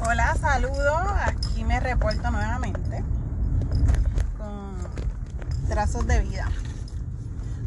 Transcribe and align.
Hola, 0.00 0.36
saludos. 0.40 1.02
Aquí 1.26 1.64
me 1.64 1.80
reporto 1.80 2.30
nuevamente 2.30 3.02
con 4.38 4.76
Trazos 5.68 6.06
de 6.06 6.20
Vida. 6.20 6.48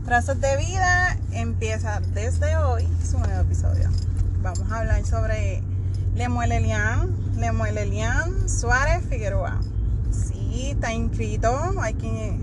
Trazos 0.06 0.40
de 0.40 0.56
Vida 0.56 1.18
empieza 1.32 2.00
desde 2.00 2.56
hoy 2.56 2.88
su 3.04 3.20
nuevo 3.20 3.42
episodio. 3.42 3.90
Vamos 4.42 4.72
a 4.72 4.80
hablar 4.80 5.06
sobre 5.06 5.62
Lemuel 6.16 6.54
Elian, 6.54 7.14
Lemuel 7.36 7.78
Elian 7.78 8.48
Suárez 8.48 9.04
Figueroa. 9.10 9.60
Sí, 10.12 10.72
está 10.72 10.94
inscrito, 10.94 11.54
hay 11.82 11.96
que, 11.96 12.40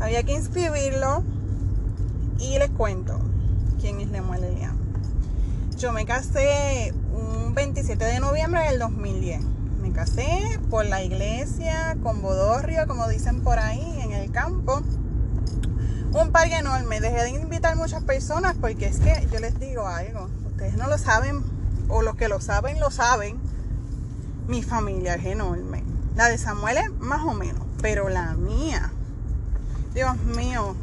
había 0.00 0.24
que 0.24 0.32
inscribirlo 0.32 1.22
y 2.40 2.58
les 2.58 2.70
cuento 2.70 3.20
quién 3.80 4.00
es 4.00 4.08
Lemuel 4.08 4.42
Elian. 4.42 4.76
Yo 5.78 5.92
me 5.92 6.04
casé 6.06 6.92
27 7.56 8.04
de 8.04 8.20
noviembre 8.20 8.60
del 8.64 8.78
2010. 8.78 9.42
Me 9.80 9.90
casé 9.90 10.60
por 10.68 10.84
la 10.84 11.02
iglesia, 11.02 11.96
con 12.02 12.20
bodorrio, 12.20 12.86
como 12.86 13.08
dicen 13.08 13.40
por 13.40 13.58
ahí, 13.58 13.98
en 14.02 14.12
el 14.12 14.30
campo. 14.30 14.82
Un 16.12 16.32
parque 16.32 16.58
enorme. 16.58 17.00
Dejé 17.00 17.22
de 17.22 17.30
invitar 17.30 17.74
muchas 17.74 18.04
personas 18.04 18.56
porque 18.60 18.84
es 18.84 19.00
que 19.00 19.26
yo 19.32 19.40
les 19.40 19.58
digo 19.58 19.86
algo. 19.86 20.28
Ustedes 20.50 20.76
no 20.76 20.86
lo 20.86 20.98
saben, 20.98 21.42
o 21.88 22.02
los 22.02 22.14
que 22.16 22.28
lo 22.28 22.42
saben, 22.42 22.78
lo 22.78 22.90
saben. 22.90 23.38
Mi 24.46 24.62
familia 24.62 25.14
es 25.14 25.24
enorme. 25.24 25.82
La 26.14 26.28
de 26.28 26.36
Samuel 26.36 26.76
es 26.76 26.90
más 27.00 27.24
o 27.24 27.32
menos, 27.32 27.64
pero 27.80 28.10
la 28.10 28.34
mía, 28.34 28.92
Dios 29.94 30.18
mío, 30.18 30.76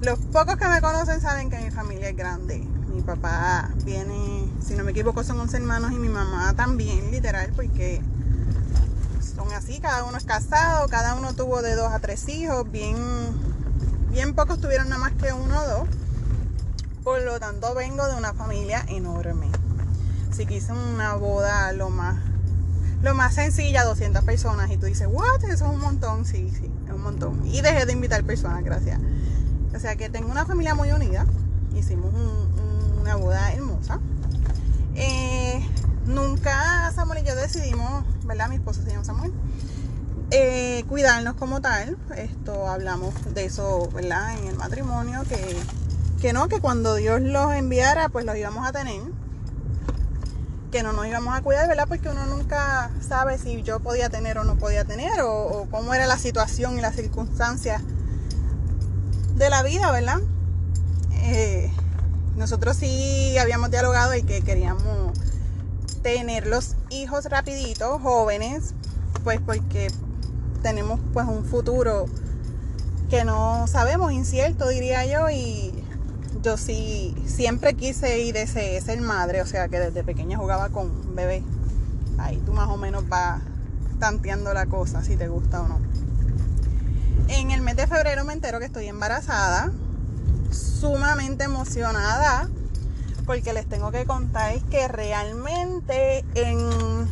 los 0.00 0.20
pocos 0.26 0.54
que 0.58 0.68
me 0.68 0.80
conocen 0.80 1.20
saben 1.20 1.50
que 1.50 1.58
mi 1.58 1.72
familia 1.72 2.10
es 2.10 2.16
grande 2.16 2.64
mi 2.96 3.02
papá 3.02 3.68
viene, 3.84 4.35
si 4.66 4.74
no 4.74 4.82
me 4.82 4.90
equivoco, 4.90 5.22
son 5.22 5.38
11 5.38 5.56
hermanos 5.58 5.92
y 5.92 5.96
mi 5.96 6.08
mamá 6.08 6.52
también, 6.54 7.10
literal, 7.12 7.52
porque 7.54 8.02
son 9.36 9.52
así, 9.52 9.78
cada 9.78 10.04
uno 10.04 10.16
es 10.16 10.24
casado, 10.24 10.88
cada 10.88 11.14
uno 11.14 11.34
tuvo 11.34 11.62
de 11.62 11.76
dos 11.76 11.92
a 11.92 12.00
tres 12.00 12.28
hijos, 12.28 12.68
bien, 12.70 12.96
bien 14.10 14.34
pocos 14.34 14.60
tuvieron 14.60 14.88
nada 14.88 15.00
más 15.00 15.12
que 15.12 15.32
uno 15.32 15.60
o 15.60 15.68
dos. 15.68 15.88
Por 17.04 17.22
lo 17.22 17.38
tanto, 17.38 17.72
vengo 17.74 18.08
de 18.08 18.16
una 18.16 18.32
familia 18.32 18.84
enorme. 18.88 19.46
Así 20.28 20.46
que 20.46 20.60
una 20.72 21.14
boda 21.14 21.72
lo 21.72 21.88
más, 21.88 22.16
lo 23.02 23.14
más 23.14 23.34
sencilla, 23.34 23.84
200 23.84 24.24
personas. 24.24 24.70
Y 24.72 24.76
tú 24.76 24.86
dices, 24.86 25.06
¿what? 25.08 25.44
Eso 25.44 25.66
es 25.66 25.70
un 25.70 25.78
montón. 25.78 26.24
Sí, 26.24 26.50
sí, 26.52 26.68
es 26.84 26.92
un 26.92 27.02
montón. 27.02 27.46
Y 27.46 27.60
dejé 27.60 27.86
de 27.86 27.92
invitar 27.92 28.24
personas, 28.24 28.64
gracias. 28.64 28.98
O 29.74 29.78
sea 29.78 29.94
que 29.94 30.08
tengo 30.08 30.28
una 30.28 30.44
familia 30.46 30.74
muy 30.74 30.90
unida. 30.90 31.24
Hicimos 31.76 32.12
un, 32.12 33.00
una 33.00 33.14
boda 33.14 33.52
hermosa. 33.52 34.00
Eh, 34.96 35.68
nunca 36.06 36.90
Samuel 36.94 37.22
y 37.22 37.26
yo 37.26 37.36
decidimos, 37.36 38.04
¿verdad? 38.24 38.48
Mi 38.48 38.56
esposo 38.56 38.82
se 38.82 38.90
llama 38.90 39.04
Samuel. 39.04 39.32
Eh, 40.30 40.84
cuidarnos 40.88 41.34
como 41.34 41.60
tal. 41.60 41.96
Esto 42.16 42.68
hablamos 42.68 43.14
de 43.34 43.44
eso, 43.44 43.88
¿verdad? 43.92 44.38
En 44.38 44.48
el 44.48 44.56
matrimonio, 44.56 45.22
que, 45.28 45.56
que 46.20 46.32
no, 46.32 46.48
que 46.48 46.60
cuando 46.60 46.94
Dios 46.94 47.20
los 47.20 47.52
enviara, 47.52 48.08
pues 48.08 48.24
los 48.24 48.36
íbamos 48.36 48.66
a 48.66 48.72
tener. 48.72 49.02
Que 50.72 50.82
no 50.82 50.92
nos 50.92 51.06
íbamos 51.06 51.36
a 51.36 51.42
cuidar, 51.42 51.68
¿verdad? 51.68 51.86
Porque 51.86 52.08
uno 52.08 52.26
nunca 52.26 52.90
sabe 53.06 53.38
si 53.38 53.62
yo 53.62 53.80
podía 53.80 54.08
tener 54.08 54.38
o 54.38 54.44
no 54.44 54.56
podía 54.56 54.84
tener, 54.84 55.20
o, 55.20 55.30
o 55.30 55.70
cómo 55.70 55.94
era 55.94 56.06
la 56.06 56.18
situación 56.18 56.78
y 56.78 56.80
las 56.80 56.96
circunstancias 56.96 57.82
de 59.36 59.50
la 59.50 59.62
vida, 59.62 59.92
¿verdad? 59.92 60.18
Eh, 61.12 61.70
nosotros 62.36 62.76
sí 62.76 63.36
habíamos 63.38 63.70
dialogado 63.70 64.14
y 64.14 64.22
que 64.22 64.42
queríamos 64.42 65.18
tener 66.02 66.46
los 66.46 66.76
hijos 66.90 67.24
rapiditos, 67.26 68.00
jóvenes, 68.00 68.74
pues 69.24 69.40
porque 69.40 69.88
tenemos 70.62 71.00
pues 71.12 71.26
un 71.26 71.44
futuro 71.44 72.06
que 73.10 73.24
no 73.24 73.66
sabemos, 73.66 74.12
incierto 74.12 74.68
diría 74.68 75.06
yo, 75.06 75.30
y 75.30 75.72
yo 76.42 76.56
sí 76.56 77.14
siempre 77.26 77.74
quise 77.74 78.20
y 78.20 78.32
deseé 78.32 78.80
ser 78.80 79.00
madre, 79.00 79.42
o 79.42 79.46
sea 79.46 79.68
que 79.68 79.78
desde 79.78 80.04
pequeña 80.04 80.38
jugaba 80.38 80.68
con 80.68 81.14
bebé. 81.16 81.42
Ahí 82.18 82.40
tú 82.44 82.52
más 82.52 82.68
o 82.68 82.76
menos 82.76 83.08
vas 83.08 83.40
tanteando 83.98 84.52
la 84.52 84.66
cosa, 84.66 85.02
si 85.02 85.16
te 85.16 85.28
gusta 85.28 85.62
o 85.62 85.68
no. 85.68 85.80
En 87.28 87.50
el 87.50 87.62
mes 87.62 87.76
de 87.76 87.86
febrero 87.86 88.24
me 88.24 88.32
entero 88.32 88.58
que 88.58 88.66
estoy 88.66 88.86
embarazada, 88.86 89.72
sumamente 90.52 91.44
emocionada 91.44 92.48
porque 93.26 93.52
les 93.52 93.68
tengo 93.68 93.90
que 93.90 94.04
contar 94.06 94.58
que 94.70 94.86
realmente 94.88 96.24
en 96.34 97.08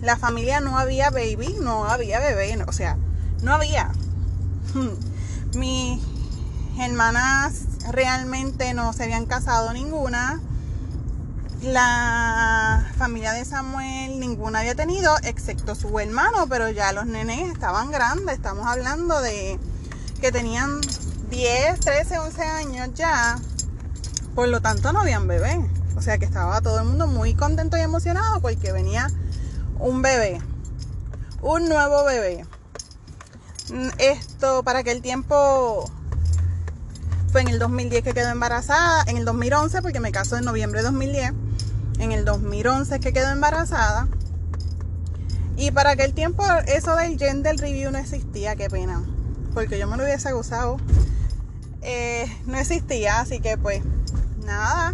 la 0.00 0.16
familia 0.16 0.60
no 0.60 0.78
había 0.78 1.10
baby, 1.10 1.56
no 1.60 1.84
había 1.84 2.20
bebé, 2.20 2.56
o 2.66 2.72
sea, 2.72 2.96
no 3.42 3.52
había. 3.52 3.90
Mis 5.54 6.00
hermanas 6.78 7.62
realmente 7.90 8.74
no 8.74 8.92
se 8.92 9.04
habían 9.04 9.26
casado 9.26 9.72
ninguna. 9.72 10.40
La 11.62 12.86
familia 12.96 13.32
de 13.32 13.44
Samuel 13.44 14.20
ninguna 14.20 14.60
había 14.60 14.74
tenido, 14.74 15.16
excepto 15.24 15.74
su 15.74 15.98
hermano, 15.98 16.46
pero 16.48 16.68
ya 16.68 16.92
los 16.92 17.06
nenes 17.06 17.50
estaban 17.50 17.90
grandes. 17.90 18.36
Estamos 18.36 18.66
hablando 18.66 19.20
de 19.20 19.58
que 20.20 20.30
tenían 20.30 20.80
10, 21.30 21.80
13, 21.80 22.18
11 22.18 22.42
años 22.42 22.90
ya. 22.94 23.38
Por 24.34 24.48
lo 24.48 24.60
tanto, 24.60 24.92
no 24.92 25.00
habían 25.00 25.26
bebé. 25.26 25.58
O 25.96 26.02
sea 26.02 26.18
que 26.18 26.24
estaba 26.24 26.60
todo 26.60 26.78
el 26.80 26.84
mundo 26.84 27.06
muy 27.06 27.34
contento 27.34 27.76
y 27.76 27.80
emocionado 27.80 28.40
porque 28.40 28.72
venía 28.72 29.10
un 29.78 30.02
bebé. 30.02 30.40
Un 31.42 31.68
nuevo 31.68 32.04
bebé. 32.04 32.46
Esto 33.98 34.62
para 34.62 34.84
que 34.84 34.92
el 34.92 35.02
tiempo 35.02 35.90
fue 37.32 37.40
en 37.40 37.48
el 37.48 37.58
2010 37.58 38.04
que 38.04 38.14
quedó 38.14 38.28
embarazada, 38.28 39.02
en 39.06 39.16
el 39.16 39.24
2011 39.24 39.82
porque 39.82 40.00
me 40.00 40.12
casó 40.12 40.36
en 40.36 40.44
noviembre 40.44 40.80
de 40.80 40.86
2010, 40.86 41.32
en 41.98 42.12
el 42.12 42.24
2011 42.24 43.00
que 43.00 43.12
quedó 43.12 43.30
embarazada. 43.30 44.06
Y 45.56 45.70
para 45.70 45.96
que 45.96 46.04
el 46.04 46.12
tiempo 46.12 46.44
eso 46.66 46.94
del 46.96 47.18
gender 47.18 47.56
review 47.56 47.90
no 47.90 47.98
existía, 47.98 48.54
qué 48.54 48.68
pena, 48.68 49.02
porque 49.54 49.78
yo 49.78 49.88
me 49.88 49.96
lo 49.96 50.04
hubiese 50.04 50.30
gozado 50.32 50.76
eh, 51.88 52.26
no 52.46 52.58
existía, 52.58 53.20
así 53.20 53.38
que 53.38 53.56
pues 53.56 53.80
nada, 54.44 54.92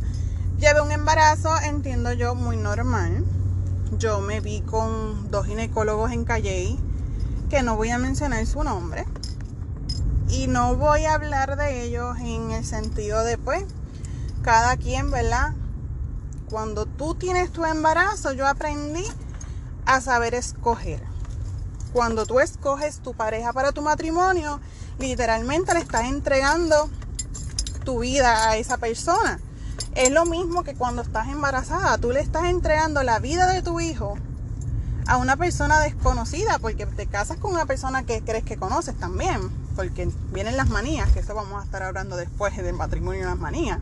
llevé 0.59 0.83
un 0.83 0.93
embarazo, 0.93 1.49
entiendo 1.61 2.13
yo, 2.13 2.35
muy 2.35 2.59
normal. 2.59 3.25
Yo 3.97 4.21
me 4.21 4.41
vi 4.41 4.61
con 4.61 5.31
dos 5.31 5.47
ginecólogos 5.47 6.13
en 6.13 6.25
Calley, 6.25 6.79
que 7.49 7.63
no 7.63 7.77
voy 7.77 7.89
a 7.91 7.99
mencionar 7.99 8.45
su 8.45 8.63
nombre. 8.63 9.07
Y 10.29 10.49
no 10.49 10.77
voy 10.77 11.07
a 11.07 11.15
hablar 11.15 11.57
de 11.57 11.83
ellos 11.83 12.19
en 12.21 12.51
el 12.51 12.65
sentido 12.65 13.25
de, 13.25 13.39
pues, 13.39 13.65
cada 14.43 14.77
quien, 14.77 15.11
¿verdad? 15.11 15.55
Cuando 16.51 16.85
tú 16.85 17.15
tienes 17.15 17.53
tu 17.53 17.65
embarazo, 17.65 18.33
yo 18.33 18.47
aprendí 18.47 19.05
a 19.87 20.03
saber 20.03 20.35
escoger. 20.35 21.03
Cuando 21.95 22.27
tú 22.27 22.41
escoges 22.41 23.01
tu 23.01 23.15
pareja 23.15 23.55
para 23.55 23.73
tu 23.73 23.81
matrimonio, 23.81 24.61
literalmente 25.03 25.75
le 25.75 25.81
estás 25.81 26.05
entregando 26.05 26.89
tu 27.85 28.01
vida 28.01 28.49
a 28.49 28.57
esa 28.57 28.79
persona. 28.79 29.41
Es 29.95 30.11
lo 30.11 30.25
mismo 30.25 30.63
que 30.63 30.75
cuando 30.75 31.03
estás 31.03 31.29
embarazada, 31.29 31.99
tú 31.99 32.13
le 32.13 32.21
estás 32.21 32.45
entregando 32.45 33.03
la 33.03 33.19
vida 33.19 33.47
de 33.49 33.62
tu 33.62 33.81
hijo 33.81 34.17
a 35.07 35.17
una 35.17 35.37
persona 35.37 35.81
desconocida, 35.81 36.59
porque 36.61 36.87
te 36.87 37.07
casas 37.07 37.37
con 37.39 37.53
una 37.53 37.67
persona 37.67 38.05
que 38.05 38.23
crees 38.23 38.45
que 38.45 38.57
conoces 38.57 38.95
también, 38.95 39.51
porque 39.75 40.09
vienen 40.33 40.57
las 40.57 40.71
manías, 40.71 41.11
que 41.11 41.21
eso 41.21 41.35
vamos 41.35 41.61
a 41.61 41.65
estar 41.65 41.83
hablando 41.83 42.17
después 42.17 42.57
del 42.57 42.75
matrimonio 42.75 43.23
y 43.23 43.25
las 43.25 43.39
manías. 43.39 43.79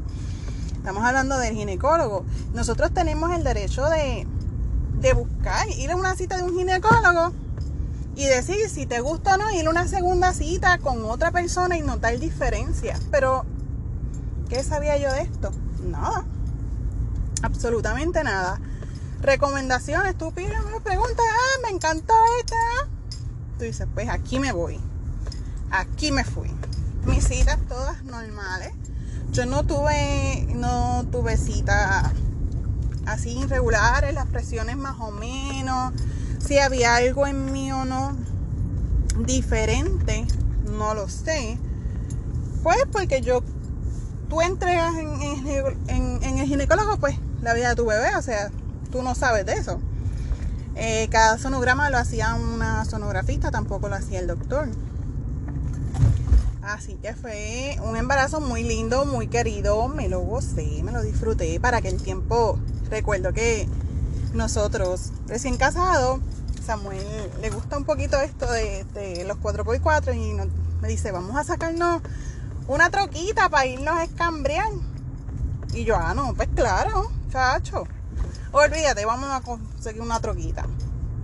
Estamos 0.75 1.05
hablando 1.05 1.37
del 1.37 1.55
ginecólogo. 1.55 2.25
Nosotros 2.55 2.93
tenemos 2.95 3.33
el 3.35 3.45
derecho 3.45 3.85
de, 3.91 4.27
de 5.01 5.13
buscar, 5.13 5.69
ir 5.69 5.91
a 5.91 5.97
una 5.97 6.17
cita 6.17 6.39
de 6.39 6.45
un 6.45 6.57
ginecólogo 6.57 7.33
y 8.21 8.27
decir 8.27 8.69
si 8.69 8.85
te 8.85 9.01
gusta 9.01 9.37
o 9.37 9.39
no, 9.39 9.51
ir 9.51 9.67
a 9.67 9.71
una 9.71 9.89
segunda 9.89 10.35
cita 10.35 10.77
con 10.77 11.07
otra 11.07 11.31
persona 11.31 11.79
y 11.79 11.81
notar 11.81 12.19
diferencias. 12.19 13.01
Pero, 13.11 13.47
¿qué 14.51 14.63
sabía 14.63 14.99
yo 14.99 15.11
de 15.11 15.23
esto? 15.23 15.51
Nada. 15.83 16.27
Absolutamente 17.43 18.23
nada. 18.23 18.61
Recomendaciones, 19.23 20.19
tú 20.19 20.33
pides 20.33 20.61
una 20.67 20.81
pregunta, 20.81 21.23
ah, 21.23 21.61
me 21.63 21.71
encantó 21.71 22.13
esta. 22.41 22.57
Tú 23.57 23.65
dices, 23.65 23.89
pues 23.95 24.11
aquí 24.11 24.39
me 24.39 24.53
voy. 24.53 24.79
Aquí 25.71 26.13
me 26.13 26.25
fui. 26.25 26.51
Mis 27.07 27.25
citas 27.27 27.59
todas 27.71 28.05
normales. 28.05 28.75
Yo 29.33 29.47
no 29.47 29.65
tuve, 29.65 30.47
no 30.55 31.07
tuve 31.11 31.39
citas 31.39 32.13
así 33.07 33.39
irregulares, 33.39 34.13
las 34.13 34.27
presiones 34.27 34.77
más 34.77 34.97
o 35.01 35.11
menos 35.11 35.95
si 36.47 36.59
había 36.59 36.97
algo 36.97 37.27
en 37.27 37.53
mí 37.53 37.71
o 37.73 37.85
no 37.85 38.17
diferente, 39.25 40.27
no 40.65 40.95
lo 40.95 41.09
sé. 41.09 41.59
Pues 42.63 42.79
porque 42.93 43.21
yo, 43.21 43.43
tú 44.29 44.41
entregas 44.41 44.95
en, 44.97 46.23
el 46.23 46.47
ginecólogo, 46.47 46.99
pues 46.99 47.17
la 47.43 47.55
vida 47.55 47.71
de 47.71 47.77
tu 47.77 47.87
bebé, 47.87 48.15
o 48.17 48.23
sea, 48.23 48.51
tú 48.91 49.03
no 49.03 49.15
sabes 49.15 49.47
de 49.47 49.55
eso. 49.55 49.81
Eh, 50.77 51.09
cada 51.11 51.39
sonograma 51.39 51.91
lo 51.91 51.99
hacía 51.99 52.35
una 52.35 52.85
sonografista, 52.85 53.51
tampoco 53.51 53.89
lo 53.89 53.97
hacía 53.97 54.21
el 54.21 54.27
doctor. 54.27 54.69
Así 56.63 56.95
que 57.03 57.15
fue 57.15 57.79
un 57.83 57.97
embarazo 57.97 58.41
muy 58.41 58.63
lindo, 58.63 59.05
muy 59.05 59.27
querido. 59.27 59.89
Me 59.89 60.09
lo 60.09 60.21
gocé, 60.21 60.83
me 60.85 60.93
lo 60.93 61.03
disfruté 61.03 61.59
para 61.59 61.81
que 61.81 61.89
el 61.89 62.01
tiempo. 62.03 62.59
Recuerdo 62.91 63.33
que 63.33 63.67
nosotros, 64.33 65.11
recién 65.27 65.57
casados, 65.57 66.21
Samuel 66.65 67.31
le 67.41 67.51
gusta 67.51 67.77
un 67.77 67.85
poquito 67.85 68.21
esto 68.21 68.51
de, 68.51 69.25
los 69.27 69.39
4x4 69.39 70.15
y 70.15 70.35
me 70.81 70.89
dice, 70.89 71.11
vamos 71.11 71.37
a 71.37 71.45
sacarnos 71.45 72.03
una 72.69 72.91
troquita 72.91 73.49
para 73.49 73.67
irnos 73.67 73.97
a 73.97 74.05
escambrear. 74.05 74.71
Y 75.73 75.85
yo, 75.85 75.97
ah, 75.97 76.15
no, 76.15 76.35
pues 76.35 76.49
claro, 76.55 77.11
chacho. 77.31 77.85
Olvídate, 78.53 79.05
vamos 79.05 79.31
a 79.31 79.41
conseguir 79.41 80.03
una 80.03 80.21
troquita. 80.21 80.67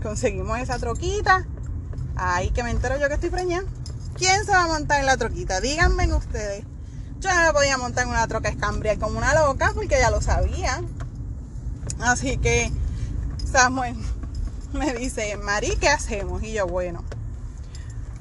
Conseguimos 0.02 0.58
esa 0.58 0.78
troquita. 0.78 1.46
Ahí 2.16 2.50
que 2.50 2.62
me 2.62 2.70
entero 2.70 2.98
yo 2.98 3.08
que 3.08 3.14
estoy 3.14 3.30
preñada. 3.30 3.66
¿Quién 4.16 4.44
se 4.44 4.52
va 4.52 4.64
a 4.64 4.68
montar 4.68 5.00
en 5.00 5.06
la 5.06 5.16
troquita? 5.16 5.60
Díganme 5.60 6.12
ustedes. 6.14 6.64
Yo 7.20 7.32
no 7.34 7.40
me 7.40 7.52
podía 7.52 7.76
montar 7.78 8.04
en 8.04 8.10
una 8.10 8.26
troca 8.26 8.48
escambrear 8.48 8.98
como 8.98 9.18
una 9.18 9.34
loca 9.34 9.72
porque 9.74 9.98
ya 9.98 10.10
lo 10.10 10.20
sabía. 10.22 10.82
Así 12.00 12.36
que 12.38 12.72
Samuel 13.56 13.96
me 14.74 14.92
dice, 14.92 15.34
Mari, 15.38 15.76
¿qué 15.76 15.88
hacemos? 15.88 16.42
Y 16.42 16.52
yo, 16.52 16.66
bueno, 16.66 17.02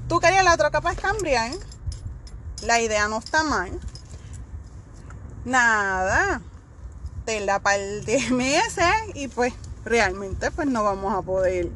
tú 0.08 0.22
querías 0.22 0.46
la 0.46 0.56
troca 0.56 0.80
para 0.80 0.96
escambriar. 0.96 1.52
La 2.62 2.80
idea 2.80 3.10
no 3.10 3.18
está 3.18 3.44
mal. 3.44 3.78
Nada. 5.44 6.42
Te 7.26 7.42
la 7.42 7.60
par 7.60 7.82
de 7.82 8.30
meses 8.32 8.86
y 9.14 9.28
pues 9.28 9.54
realmente 9.84 10.52
pues 10.52 10.70
no 10.70 10.86
vamos 10.86 11.14
a 11.14 11.22
poder 11.22 11.70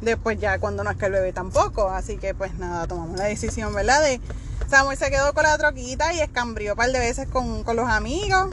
después 0.00 0.40
ya 0.40 0.58
cuando 0.58 0.82
no 0.82 0.90
es 0.90 0.96
que 0.96 1.06
el 1.06 1.12
bebé 1.12 1.32
tampoco. 1.32 1.90
Así 1.90 2.16
que 2.16 2.34
pues 2.34 2.54
nada, 2.54 2.88
tomamos 2.88 3.16
la 3.16 3.26
decisión, 3.26 3.72
¿verdad? 3.72 4.02
De 4.02 4.20
Samuel 4.68 4.98
se 4.98 5.10
quedó 5.10 5.32
con 5.32 5.44
la 5.44 5.56
troquita 5.56 6.12
y 6.12 6.18
escambrió 6.18 6.72
un 6.72 6.76
par 6.76 6.90
de 6.90 6.98
veces 6.98 7.28
con, 7.28 7.62
con 7.62 7.76
los 7.76 7.88
amigos 7.88 8.52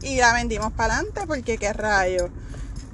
y 0.00 0.16
la 0.16 0.32
vendimos 0.32 0.72
para 0.72 0.94
adelante 0.94 1.26
porque 1.26 1.58
qué 1.58 1.74
rayo. 1.74 2.30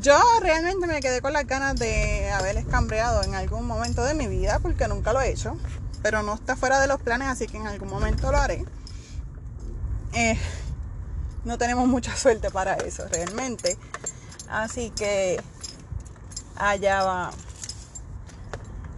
Yo 0.02 0.20
realmente 0.40 0.88
me 0.88 1.00
quedé 1.00 1.22
con 1.22 1.32
las 1.32 1.46
ganas 1.46 1.76
de 1.76 2.28
haber 2.32 2.56
escambreado 2.56 3.22
en 3.22 3.36
algún 3.36 3.64
momento 3.68 4.02
de 4.02 4.14
mi 4.14 4.26
vida 4.26 4.58
porque 4.58 4.88
nunca 4.88 5.12
lo 5.12 5.20
he 5.20 5.30
hecho, 5.30 5.56
pero 6.02 6.24
no 6.24 6.34
está 6.34 6.56
fuera 6.56 6.80
de 6.80 6.88
los 6.88 7.00
planes, 7.00 7.28
así 7.28 7.46
que 7.46 7.58
en 7.58 7.68
algún 7.68 7.88
momento 7.88 8.32
lo 8.32 8.38
haré. 8.38 8.64
Eh, 10.12 10.36
no 11.44 11.56
tenemos 11.56 11.86
mucha 11.86 12.16
suerte 12.16 12.50
para 12.50 12.74
eso 12.74 13.04
realmente, 13.12 13.78
así 14.50 14.90
que 14.90 15.40
allá 16.56 17.04
va, 17.04 17.30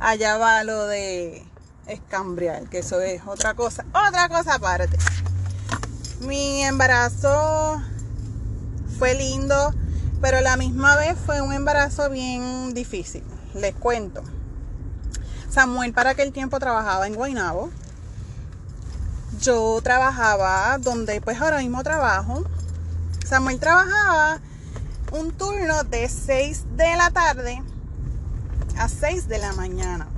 allá 0.00 0.38
va 0.38 0.64
lo 0.64 0.86
de 0.86 1.46
escambrear, 1.86 2.66
que 2.70 2.78
eso 2.78 3.02
es 3.02 3.20
otra 3.26 3.52
cosa, 3.52 3.84
otra 3.92 4.30
cosa 4.30 4.54
aparte. 4.54 4.96
Mi 6.20 6.62
embarazo 6.64 7.82
fue 8.98 9.12
lindo 9.12 9.74
pero 10.24 10.40
la 10.40 10.56
misma 10.56 10.96
vez 10.96 11.18
fue 11.26 11.42
un 11.42 11.52
embarazo 11.52 12.08
bien 12.08 12.72
difícil. 12.72 13.22
Les 13.52 13.74
cuento. 13.74 14.22
Samuel 15.50 15.92
para 15.92 16.12
aquel 16.12 16.32
tiempo 16.32 16.58
trabajaba 16.58 17.06
en 17.06 17.14
Guaynabo. 17.14 17.68
Yo 19.42 19.78
trabajaba 19.82 20.78
donde 20.78 21.20
pues 21.20 21.38
ahora 21.42 21.58
mismo 21.58 21.82
trabajo. 21.82 22.42
Samuel 23.26 23.60
trabajaba 23.60 24.40
un 25.12 25.30
turno 25.32 25.84
de 25.84 26.08
6 26.08 26.68
de 26.74 26.96
la 26.96 27.10
tarde 27.10 27.62
a 28.78 28.88
6 28.88 29.28
de 29.28 29.36
la 29.36 29.52
mañana. 29.52 30.08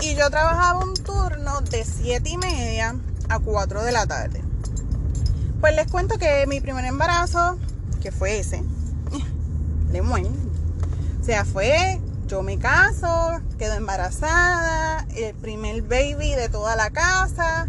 Y 0.00 0.14
yo 0.14 0.30
trabajaba 0.30 0.82
un 0.82 0.94
turno 0.94 1.60
de 1.60 1.84
7 1.84 2.30
y 2.30 2.38
media 2.38 2.96
a 3.28 3.38
4 3.40 3.82
de 3.82 3.92
la 3.92 4.06
tarde. 4.06 4.42
Pues 5.60 5.76
les 5.76 5.86
cuento 5.90 6.16
que 6.16 6.46
mi 6.46 6.62
primer 6.62 6.86
embarazo, 6.86 7.58
que 8.00 8.10
fue 8.10 8.38
ese, 8.38 8.64
o 10.00 11.24
sea, 11.24 11.44
fue, 11.44 12.00
yo 12.26 12.42
me 12.42 12.58
caso, 12.58 13.40
quedo 13.58 13.74
embarazada, 13.74 15.06
el 15.16 15.34
primer 15.34 15.82
baby 15.82 16.34
de 16.34 16.48
toda 16.48 16.74
la 16.76 16.90
casa. 16.90 17.68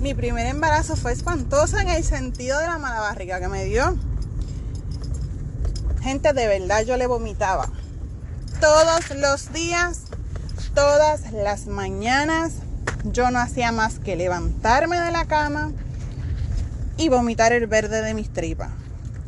Mi 0.00 0.14
primer 0.14 0.46
embarazo 0.46 0.96
fue 0.96 1.12
espantoso 1.12 1.78
en 1.78 1.88
el 1.88 2.02
sentido 2.02 2.58
de 2.58 2.66
la 2.66 2.78
mala 2.78 3.00
barriga 3.00 3.38
que 3.38 3.48
me 3.48 3.64
dio. 3.64 3.96
Gente, 6.02 6.32
de 6.32 6.48
verdad 6.48 6.82
yo 6.82 6.96
le 6.96 7.06
vomitaba. 7.06 7.68
Todos 8.60 9.10
los 9.16 9.52
días, 9.52 10.02
todas 10.74 11.32
las 11.32 11.66
mañanas, 11.66 12.54
yo 13.04 13.30
no 13.30 13.38
hacía 13.38 13.72
más 13.72 14.00
que 14.00 14.16
levantarme 14.16 14.98
de 15.00 15.12
la 15.12 15.26
cama 15.26 15.70
y 16.96 17.08
vomitar 17.08 17.52
el 17.52 17.66
verde 17.68 18.02
de 18.02 18.14
mis 18.14 18.32
tripas 18.32 18.81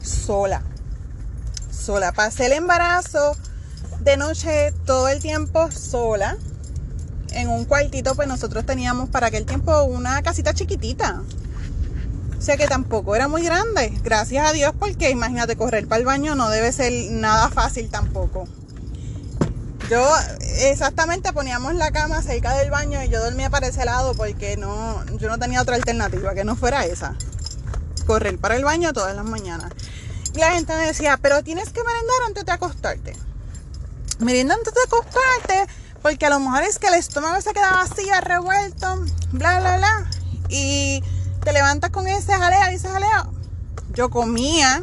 sola. 0.04 0.62
Sola. 1.70 2.12
Pasé 2.12 2.46
el 2.46 2.52
embarazo 2.52 3.36
de 4.00 4.16
noche 4.16 4.72
todo 4.84 5.08
el 5.08 5.20
tiempo 5.20 5.70
sola. 5.70 6.36
En 7.32 7.48
un 7.48 7.64
cuartito, 7.64 8.14
pues 8.14 8.28
nosotros 8.28 8.64
teníamos 8.64 9.08
para 9.08 9.28
aquel 9.28 9.44
tiempo 9.44 9.82
una 9.84 10.22
casita 10.22 10.54
chiquitita. 10.54 11.22
O 12.38 12.42
sea 12.42 12.56
que 12.56 12.68
tampoco 12.68 13.16
era 13.16 13.26
muy 13.26 13.42
grande. 13.42 13.92
Gracias 14.04 14.46
a 14.46 14.52
Dios, 14.52 14.72
porque 14.78 15.10
imagínate, 15.10 15.56
correr 15.56 15.88
para 15.88 15.98
el 15.98 16.04
baño 16.04 16.34
no 16.34 16.50
debe 16.50 16.70
ser 16.72 16.92
nada 17.10 17.48
fácil 17.48 17.90
tampoco. 17.90 18.46
Yo 19.90 20.06
exactamente 20.60 21.32
poníamos 21.32 21.74
la 21.74 21.90
cama 21.90 22.22
cerca 22.22 22.54
del 22.56 22.70
baño 22.70 23.02
y 23.02 23.08
yo 23.08 23.22
dormía 23.22 23.50
para 23.50 23.66
ese 23.66 23.84
lado 23.84 24.14
porque 24.14 24.56
no, 24.56 25.04
yo 25.18 25.28
no 25.28 25.38
tenía 25.38 25.60
otra 25.60 25.76
alternativa 25.76 26.34
que 26.34 26.44
no 26.44 26.56
fuera 26.56 26.86
esa. 26.86 27.16
Correr 28.06 28.38
para 28.38 28.56
el 28.56 28.64
baño 28.64 28.92
todas 28.92 29.14
las 29.16 29.24
mañanas 29.24 29.72
la 30.40 30.52
gente 30.52 30.74
me 30.76 30.86
decía, 30.86 31.18
pero 31.20 31.42
tienes 31.42 31.70
que 31.70 31.82
merendar 31.84 32.16
antes 32.26 32.44
de 32.44 32.52
acostarte. 32.52 33.16
Merienda 34.18 34.54
antes 34.54 34.74
de 34.74 34.80
acostarte, 34.86 35.72
porque 36.02 36.26
a 36.26 36.30
lo 36.30 36.40
mejor 36.40 36.62
es 36.62 36.78
que 36.78 36.88
el 36.88 36.94
estómago 36.94 37.40
se 37.40 37.52
queda 37.52 37.70
vacío, 37.70 38.12
revuelto, 38.20 39.04
bla, 39.32 39.60
bla, 39.60 39.76
bla. 39.78 40.10
Y 40.48 41.02
te 41.42 41.52
levantas 41.52 41.90
con 41.90 42.06
ese 42.06 42.32
jaleo 42.32 42.72
y 42.72 42.74
ese 42.74 42.88
jaleo. 42.88 43.32
Yo 43.92 44.10
comía, 44.10 44.82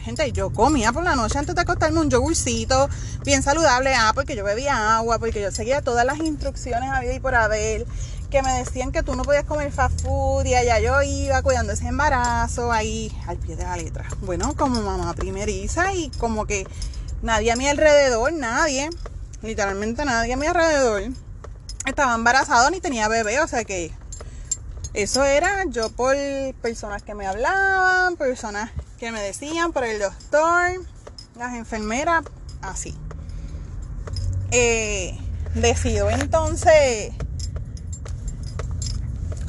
gente, 0.00 0.30
yo 0.32 0.50
comía 0.50 0.92
por 0.92 1.04
la 1.04 1.16
noche 1.16 1.38
antes 1.38 1.54
de 1.54 1.60
acostarme 1.60 2.00
un 2.00 2.10
yogurcito 2.10 2.88
bien 3.24 3.42
saludable. 3.42 3.94
Ah, 3.94 4.12
porque 4.14 4.36
yo 4.36 4.44
bebía 4.44 4.96
agua, 4.96 5.18
porque 5.18 5.40
yo 5.40 5.50
seguía 5.50 5.82
todas 5.82 6.04
las 6.04 6.18
instrucciones 6.18 6.90
a 6.90 7.00
vida 7.00 7.14
y 7.14 7.20
por 7.20 7.34
haber 7.34 7.86
que 8.30 8.42
me 8.42 8.52
decían 8.52 8.92
que 8.92 9.02
tú 9.02 9.16
no 9.16 9.24
podías 9.24 9.44
comer 9.44 9.72
fast 9.72 10.00
food 10.02 10.46
y 10.46 10.54
allá 10.54 10.78
yo 10.80 11.02
iba 11.02 11.42
cuidando 11.42 11.72
ese 11.72 11.88
embarazo 11.88 12.72
ahí 12.72 13.12
al 13.26 13.36
pie 13.36 13.56
de 13.56 13.64
la 13.64 13.76
letra. 13.76 14.06
Bueno, 14.22 14.54
como 14.56 14.80
mamá 14.80 15.12
primeriza 15.14 15.92
y 15.92 16.10
como 16.10 16.46
que 16.46 16.66
nadie 17.22 17.52
a 17.52 17.56
mi 17.56 17.68
alrededor, 17.68 18.32
nadie, 18.32 18.88
literalmente 19.42 20.04
nadie 20.04 20.34
a 20.34 20.36
mi 20.36 20.46
alrededor 20.46 21.02
estaba 21.84 22.14
embarazado 22.14 22.70
ni 22.70 22.80
tenía 22.80 23.08
bebé, 23.08 23.40
o 23.40 23.48
sea 23.48 23.64
que 23.64 23.92
eso 24.94 25.24
era 25.24 25.64
yo 25.68 25.90
por 25.90 26.16
personas 26.62 27.02
que 27.02 27.14
me 27.14 27.26
hablaban, 27.26 28.16
personas 28.16 28.70
que 28.98 29.12
me 29.12 29.20
decían, 29.20 29.72
por 29.72 29.84
el 29.84 29.98
doctor, 29.98 30.70
las 31.36 31.54
enfermeras, 31.54 32.24
así. 32.62 32.96
Eh, 34.52 35.16
decido 35.54 36.10
entonces 36.10 37.12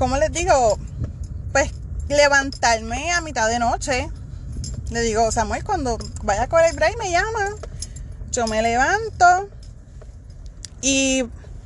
¿cómo 0.02 0.18
les 0.18 0.32
digo? 0.32 0.80
Pues 1.52 1.72
levantarme 2.10 3.12
a 3.12 3.22
mitad 3.22 3.48
de 3.48 3.60
noche. 3.60 4.10
Le 4.90 5.02
digo, 5.02 5.32
Samuel, 5.32 5.64
cuando 5.64 6.00
vaya 6.24 6.50
a 6.52 6.68
el 6.68 6.76
break 6.76 6.98
me 6.98 7.12
llama. 7.12 7.52
Yo 8.32 8.48
me 8.48 8.64
levanto 8.64 9.48
y 10.82 11.24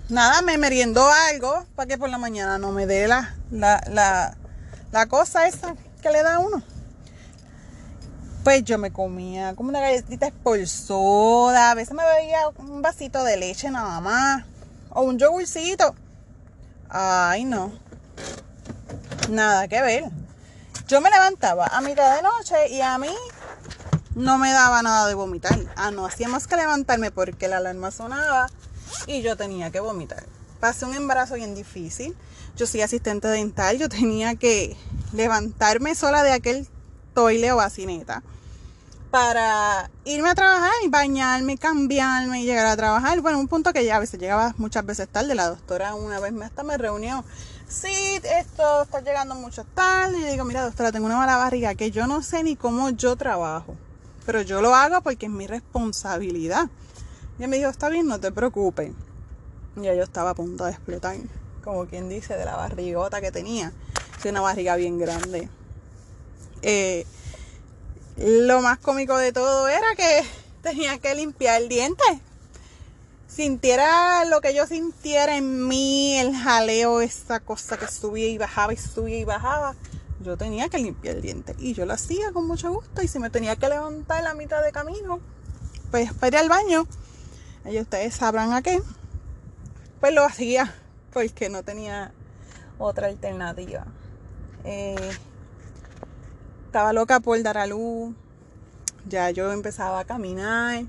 nada, 0.10 0.42
me 0.42 0.58
meriendo 0.58 1.08
algo 1.32 1.66
para 1.78 1.88
que 1.88 1.98
por 1.98 2.10
la 2.10 2.18
mañana 2.18 2.58
no 2.58 2.74
me 2.74 2.86
dé 2.86 3.08
la, 3.08 3.36
la, 3.52 4.36
la, 4.92 5.06
cosa 5.06 5.48
esa 5.48 5.74
que 6.02 6.12
le 6.12 6.22
da 6.22 6.36
a 6.36 6.40
uno. 6.40 6.62
Pues 8.44 8.66
yo 8.66 8.78
me 8.78 8.92
comía 8.92 9.56
como 9.56 9.70
una 9.70 9.80
galletita 9.80 10.34
soda. 10.66 11.72
a 11.72 11.74
veces 11.74 11.94
me 11.94 12.04
bebía 12.04 12.50
un 12.58 12.82
vasito 12.82 13.24
de 13.24 13.38
leche 13.38 13.72
nada 13.72 14.02
más, 14.02 14.44
o 14.90 15.04
un 15.04 15.18
yogurcito. 15.18 15.96
Ay, 16.90 17.46
no 17.46 17.85
nada 19.30 19.68
que 19.68 19.82
ver. 19.82 20.06
Yo 20.88 21.02
me 21.02 21.10
levantaba 21.10 21.68
a 21.68 21.82
mitad 21.82 22.16
de 22.16 22.22
noche 22.22 22.70
y 22.70 22.82
a 22.82 22.98
mí 22.98 23.14
no 24.14 24.38
me 24.38 24.52
daba 24.52 24.82
nada 24.82 25.08
de 25.08 25.14
vomitar. 25.14 25.58
Ah, 25.76 25.92
no, 25.92 26.06
hacíamos 26.06 26.48
que 26.48 26.56
levantarme 26.56 27.12
porque 27.12 27.48
la 27.48 27.58
alarma 27.58 27.92
sonaba 27.92 28.48
y 29.08 29.22
yo 29.22 29.36
tenía 29.36 29.72
que 29.72 29.80
vomitar. 29.80 30.24
Pasé 30.60 30.86
un 30.86 30.96
embarazo 30.96 31.36
bien 31.36 31.56
difícil. 31.56 32.16
Yo 32.56 32.68
soy 32.68 32.82
asistente 32.82 33.28
dental, 33.28 33.78
yo 33.78 33.90
tenía 33.90 34.36
que 34.36 34.78
levantarme 35.14 35.96
sola 35.96 36.24
de 36.24 36.32
aquel 36.32 36.68
toile 37.14 37.52
o 37.52 37.58
bacineta 37.58 38.24
para 39.16 39.90
irme 40.04 40.30
a 40.30 40.36
trabajar 40.36 40.74
y 40.84 40.90
bañarme, 40.90 41.58
cambiarme 41.58 42.42
y 42.42 42.46
llegar 42.46 42.66
a 42.66 42.76
trabajar. 42.76 43.22
Bueno, 43.22 43.40
un 43.40 43.48
punto 43.48 43.72
que 43.72 43.86
ya 43.86 43.96
a 43.96 44.00
veces 44.00 44.20
llegaba 44.20 44.54
muchas 44.58 44.86
veces 44.86 45.08
tarde. 45.08 45.36
La 45.36 45.48
doctora 45.48 45.96
una 45.96 46.20
vez 46.20 46.34
hasta 46.42 46.64
me 46.64 46.78
reunió. 46.78 47.24
Sí, 47.68 48.20
esto 48.24 48.84
está 48.84 49.02
llegando 49.02 49.36
mucho 49.36 49.64
tarde. 49.64 50.20
Y 50.20 50.32
digo, 50.32 50.46
mira, 50.46 50.64
doctora, 50.64 50.92
tengo 50.92 51.06
una 51.06 51.18
mala 51.18 51.38
barriga 51.38 51.76
que 51.76 51.92
yo 51.92 52.08
no 52.08 52.22
sé 52.22 52.44
ni 52.44 52.56
cómo 52.56 52.90
yo 52.92 53.16
trabajo. 53.16 53.76
Pero 54.26 54.42
yo 54.42 54.62
lo 54.62 54.76
hago 54.76 55.02
porque 55.02 55.26
es 55.26 55.32
mi 55.32 55.48
responsabilidad. 55.48 56.68
Y 57.38 57.42
ella 57.42 57.48
me 57.48 57.58
dijo, 57.58 57.70
está 57.70 57.90
bien, 57.90 58.08
no 58.08 58.20
te 58.20 58.32
preocupes. 58.32 58.92
Y 59.76 59.84
yo 59.84 60.04
estaba 60.04 60.32
a 60.32 60.36
punto 60.36 60.66
de 60.66 60.72
explotar. 60.72 61.18
Como 61.64 61.86
quien 61.86 62.08
dice, 62.10 62.38
de 62.38 62.46
la 62.46 62.56
barrigota 62.56 63.22
que 63.22 63.32
tenía. 63.32 63.72
Es 64.18 64.26
una 64.26 64.42
barriga 64.42 64.76
bien 64.76 64.98
grande. 64.98 65.50
Eh, 66.62 67.06
lo 68.18 68.62
más 68.62 68.78
cómico 68.80 69.18
de 69.18 69.34
todo 69.34 69.68
era 69.68 69.96
que 69.96 70.24
tenía 70.62 70.98
que 71.00 71.14
limpiar 71.16 71.62
el 71.62 71.70
diente. 71.70 72.04
Sintiera 73.36 74.24
lo 74.24 74.40
que 74.40 74.56
yo 74.56 74.66
sintiera 74.66 75.36
en 75.36 75.68
mí, 75.68 76.18
el 76.18 76.34
jaleo, 76.34 77.02
esa 77.02 77.42
cosa 77.42 77.76
que 77.76 77.86
subía 77.86 78.28
y 78.30 78.38
bajaba 78.38 78.72
y 78.72 78.78
subía 78.78 79.18
y 79.18 79.26
bajaba. 79.26 79.76
Yo 80.22 80.38
tenía 80.38 80.70
que 80.70 80.78
limpiar 80.78 81.18
el 81.18 81.22
diente 81.22 81.54
y 81.60 81.74
yo 81.74 81.86
lo 81.86 81.92
hacía 81.92 82.32
con 82.32 82.48
mucho 82.48 82.72
gusto. 82.72 83.02
Y 83.02 83.10
si 83.10 83.20
me 83.20 83.30
tenía 83.30 83.58
que 83.58 83.68
levantar 83.68 84.24
la 84.24 84.36
mitad 84.36 84.64
de 84.64 84.72
camino, 84.72 85.20
pues 85.92 86.14
para 86.14 86.40
al 86.40 86.48
baño, 86.48 86.88
ahí 87.66 87.78
ustedes 87.78 88.16
sabrán 88.16 88.54
a 88.54 88.62
qué, 88.62 88.82
pues 90.00 90.14
lo 90.14 90.24
hacía 90.24 90.74
porque 91.12 91.50
no 91.50 91.62
tenía 91.62 92.14
otra 92.78 93.08
alternativa. 93.08 93.86
Eh, 94.64 95.12
estaba 96.68 96.94
loca 96.94 97.20
por 97.20 97.44
dar 97.44 97.58
a 97.58 97.68
luz. 97.68 98.16
Ya 99.10 99.30
yo 99.32 99.52
empezaba 99.52 100.00
a 100.00 100.06
caminar. 100.06 100.86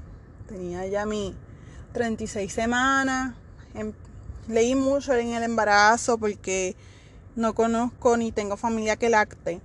Tenía 0.47 0.87
ya 0.87 1.07
mi 1.07 1.35
36 1.97 2.53
semanas. 2.53 3.35
Em, 3.73 3.95
leí 4.49 4.75
mucho 4.75 5.15
en 5.15 5.33
el 5.33 5.43
embarazo 5.43 6.19
porque 6.19 6.77
no 7.37 7.55
conozco 7.55 8.19
ni 8.19 8.33
tengo 8.33 8.59
familia 8.59 8.97
que 8.97 9.09
lacte. 9.09 9.63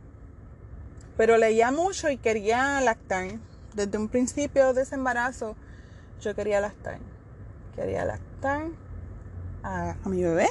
Pero 1.17 1.35
leía 1.35 1.71
mucho 1.71 2.09
y 2.09 2.15
quería 2.15 2.79
lactar. 2.79 3.38
Desde 3.73 3.97
un 3.97 4.07
principio 4.07 4.73
de 4.73 4.83
ese 4.83 4.95
embarazo 4.95 5.57
yo 6.21 6.33
quería 6.33 6.61
lactar. 6.61 7.00
Quería 7.75 8.05
lactar 8.05 8.67
a, 9.61 9.95
mi 10.05 10.23
bebé. 10.23 10.47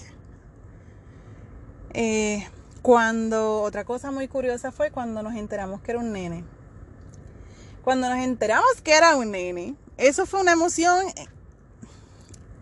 Eh, 1.95 2.47
cuando, 2.83 3.63
otra 3.63 3.85
cosa 3.85 4.11
muy 4.11 4.29
curiosa 4.29 4.71
fue 4.71 4.91
cuando 4.91 5.23
nos 5.23 5.35
enteramos 5.35 5.81
que 5.81 5.93
era 5.93 6.01
un 6.01 6.13
nene. 6.13 6.45
Cuando 7.83 8.11
nos 8.11 8.19
enteramos 8.19 8.83
que 8.85 8.95
era 8.95 9.17
un 9.17 9.31
nene, 9.31 9.77
eso 9.97 10.27
fue 10.27 10.43
una 10.43 10.53
emoción 10.53 11.07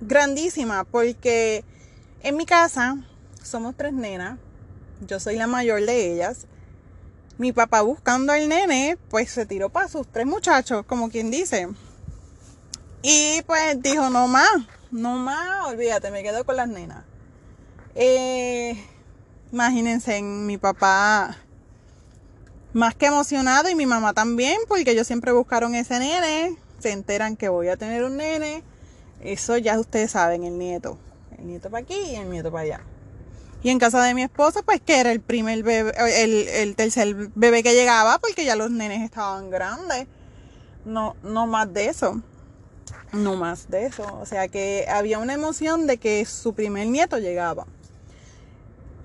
grandísima 0.01 0.85
porque 0.85 1.65
en 2.23 2.37
mi 2.37 2.47
casa 2.47 2.97
somos 3.43 3.77
tres 3.77 3.93
nenas, 3.93 4.39
yo 5.07 5.21
soy 5.21 5.37
la 5.37 5.47
mayor 5.47 5.85
de 5.85 6.13
ellas. 6.13 6.47
Mi 7.39 7.53
papá 7.53 7.83
buscando 7.83 8.33
al 8.33 8.49
nene, 8.49 8.99
pues 9.11 9.31
se 9.31 9.47
tiró 9.47 9.69
para 9.71 9.87
sus 9.89 10.09
tres 10.09 10.27
muchachos, 10.27 10.85
como 10.87 11.09
quien 11.09 11.31
dice. 11.31 11.69
Y 13.03 13.43
pues 13.47 13.81
dijo, 13.81 14.11
no 14.11 14.27
más, 14.27 14.51
no 14.91 15.17
más, 15.19 15.69
olvídate, 15.69 16.11
me 16.11 16.25
quedo 16.25 16.45
con 16.45 16.57
las 16.57 16.69
nenas. 16.69 17.05
Eh, 17.95 18.77
Imagínense, 19.51 20.19
en 20.19 20.47
mi 20.47 20.59
papá 20.59 21.39
más 22.75 22.95
que 22.95 23.07
emocionado 23.07 23.71
y 23.71 23.75
mi 23.75 23.87
mamá 23.87 24.13
también, 24.13 24.59
porque 24.69 24.91
ellos 24.91 25.07
siempre 25.07 25.33
buscaron 25.33 25.75
ese 25.75 25.99
nene, 25.99 26.55
se 26.79 26.93
enteran 26.93 27.35
que 27.35 27.49
voy 27.49 27.69
a 27.69 27.79
tener 27.79 28.05
un 28.05 28.19
nene, 28.19 28.63
eso 29.23 29.57
ya 29.57 29.79
ustedes 29.79 30.13
saben, 30.13 30.45
el 30.45 30.59
nieto, 30.59 30.99
el 31.39 31.47
nieto 31.47 31.71
para 31.71 31.83
aquí 31.83 31.95
y 31.95 32.17
el 32.17 32.31
nieto 32.31 32.51
para 32.51 32.65
allá. 32.65 32.81
Y 33.63 33.71
en 33.71 33.79
casa 33.79 34.03
de 34.03 34.15
mi 34.15 34.23
esposa, 34.23 34.63
pues 34.63 34.81
que 34.81 35.01
era 35.01 35.11
el 35.11 35.21
primer 35.21 35.63
bebé, 35.63 35.93
el, 36.23 36.49
el 36.49 36.77
tercer 36.77 37.31
bebé 37.35 37.63
que 37.63 37.75
llegaba, 37.75 38.19
porque 38.19 38.45
ya 38.45 38.55
los 38.55 38.71
nenes 38.71 39.03
estaban 39.03 39.51
grandes. 39.51 40.07
No, 40.85 41.17
no 41.23 41.47
más 41.47 41.73
de 41.73 41.87
eso. 41.87 42.23
No 43.13 43.37
más 43.37 43.69
de 43.69 43.87
eso. 43.87 44.05
O 44.21 44.27
sea 44.27 44.49
que 44.49 44.87
había 44.89 45.19
una 45.19 45.35
emoción 45.35 45.87
de 45.87 45.99
que 45.99 46.25
su 46.25 46.55
primer 46.55 46.87
nieto 46.87 47.19
llegaba. 47.19 47.67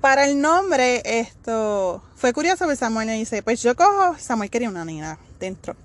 Para 0.01 0.25
el 0.25 0.39
nombre, 0.39 1.01
esto 1.05 2.03
fue 2.15 2.33
curioso 2.33 2.65
porque 2.65 2.75
Samuel 2.75 3.07
le 3.07 3.13
dice, 3.13 3.41
pues 3.41 3.63
yo 3.63 3.73
cojo, 3.75 4.17
Samuel 4.19 4.49
quería 4.49 4.69
una 4.69 4.83
nena 4.83 5.17
dentro, 5.39 5.77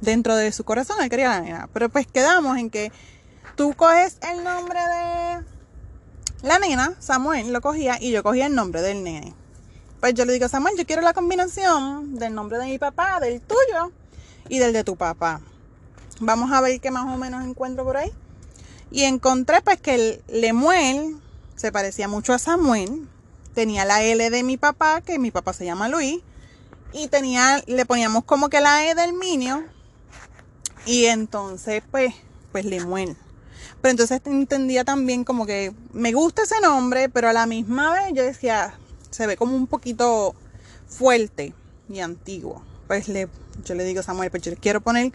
dentro 0.00 0.34
de 0.34 0.50
su 0.50 0.64
corazón, 0.64 0.96
él 1.00 1.08
quería 1.08 1.28
la 1.28 1.40
nena, 1.40 1.68
pero 1.72 1.88
pues 1.88 2.08
quedamos 2.08 2.58
en 2.58 2.68
que 2.68 2.90
tú 3.56 3.74
coges 3.74 4.18
el 4.22 4.44
nombre 4.44 4.78
de 4.78 5.44
la 6.42 6.58
nena, 6.58 6.94
Samuel 6.98 7.52
lo 7.52 7.60
cogía 7.60 7.98
y 8.00 8.10
yo 8.10 8.22
cogía 8.22 8.46
el 8.46 8.54
nombre 8.54 8.82
del 8.82 9.02
nene. 9.02 9.34
Pues 10.00 10.14
yo 10.14 10.24
le 10.24 10.34
digo, 10.34 10.48
Samuel, 10.48 10.76
yo 10.76 10.84
quiero 10.84 11.00
la 11.00 11.14
combinación 11.14 12.16
del 12.16 12.34
nombre 12.34 12.58
de 12.58 12.66
mi 12.66 12.78
papá, 12.78 13.20
del 13.20 13.40
tuyo 13.40 13.92
y 14.48 14.58
del 14.58 14.74
de 14.74 14.84
tu 14.84 14.96
papá. 14.96 15.40
Vamos 16.20 16.52
a 16.52 16.60
ver 16.60 16.80
qué 16.80 16.90
más 16.90 17.12
o 17.12 17.16
menos 17.16 17.44
encuentro 17.44 17.84
por 17.84 17.96
ahí. 17.96 18.12
Y 18.90 19.04
encontré 19.04 19.62
pues 19.62 19.80
que 19.80 19.94
el 19.94 20.22
Lemuel 20.28 21.16
se 21.56 21.72
parecía 21.72 22.08
mucho 22.08 22.34
a 22.34 22.38
Samuel, 22.38 23.08
tenía 23.54 23.84
la 23.84 24.02
L 24.02 24.28
de 24.28 24.42
mi 24.42 24.56
papá, 24.56 25.00
que 25.00 25.18
mi 25.18 25.30
papá 25.30 25.52
se 25.52 25.64
llama 25.64 25.88
Luis, 25.88 26.20
y 26.92 27.08
tenía, 27.08 27.62
le 27.66 27.86
poníamos 27.86 28.24
como 28.24 28.50
que 28.50 28.60
la 28.60 28.86
E 28.86 28.94
del 28.94 29.14
minio, 29.14 29.64
y 30.84 31.06
entonces 31.06 31.82
pues, 31.90 32.14
pues 32.52 32.64
Lemuel. 32.64 33.16
Pero 33.84 33.90
entonces 33.90 34.22
entendía 34.24 34.82
también 34.82 35.24
como 35.24 35.44
que 35.44 35.74
me 35.92 36.14
gusta 36.14 36.44
ese 36.44 36.58
nombre, 36.62 37.10
pero 37.10 37.28
a 37.28 37.34
la 37.34 37.44
misma 37.44 37.92
vez 37.92 38.14
yo 38.14 38.22
decía, 38.22 38.72
se 39.10 39.26
ve 39.26 39.36
como 39.36 39.54
un 39.54 39.66
poquito 39.66 40.34
fuerte 40.88 41.52
y 41.90 42.00
antiguo. 42.00 42.62
Pues 42.86 43.08
le, 43.08 43.28
yo 43.62 43.74
le 43.74 43.84
digo 43.84 44.00
a 44.00 44.02
Samuel, 44.02 44.30
pues 44.30 44.42
yo 44.42 44.52
quiero 44.56 44.80
poner 44.80 45.12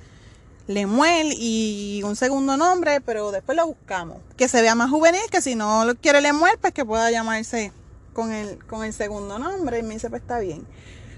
Lemuel 0.67 1.33
y 1.35 2.03
un 2.05 2.15
segundo 2.15 2.57
nombre, 2.57 3.01
pero 3.01 3.31
después 3.31 3.55
lo 3.55 3.65
buscamos. 3.65 4.17
Que 4.37 4.47
se 4.47 4.61
vea 4.61 4.75
más 4.75 4.91
juvenil, 4.91 5.23
que 5.31 5.41
si 5.41 5.55
no 5.55 5.83
lo 5.83 5.95
quiere 5.95 6.21
Lemuel, 6.21 6.59
pues 6.61 6.71
que 6.71 6.85
pueda 6.85 7.09
llamarse 7.09 7.71
con 8.13 8.31
el, 8.31 8.63
con 8.67 8.83
el 8.83 8.93
segundo 8.93 9.39
nombre. 9.39 9.79
Y 9.79 9.81
me 9.81 9.95
dice, 9.95 10.11
pues 10.11 10.21
está 10.21 10.37
bien. 10.37 10.63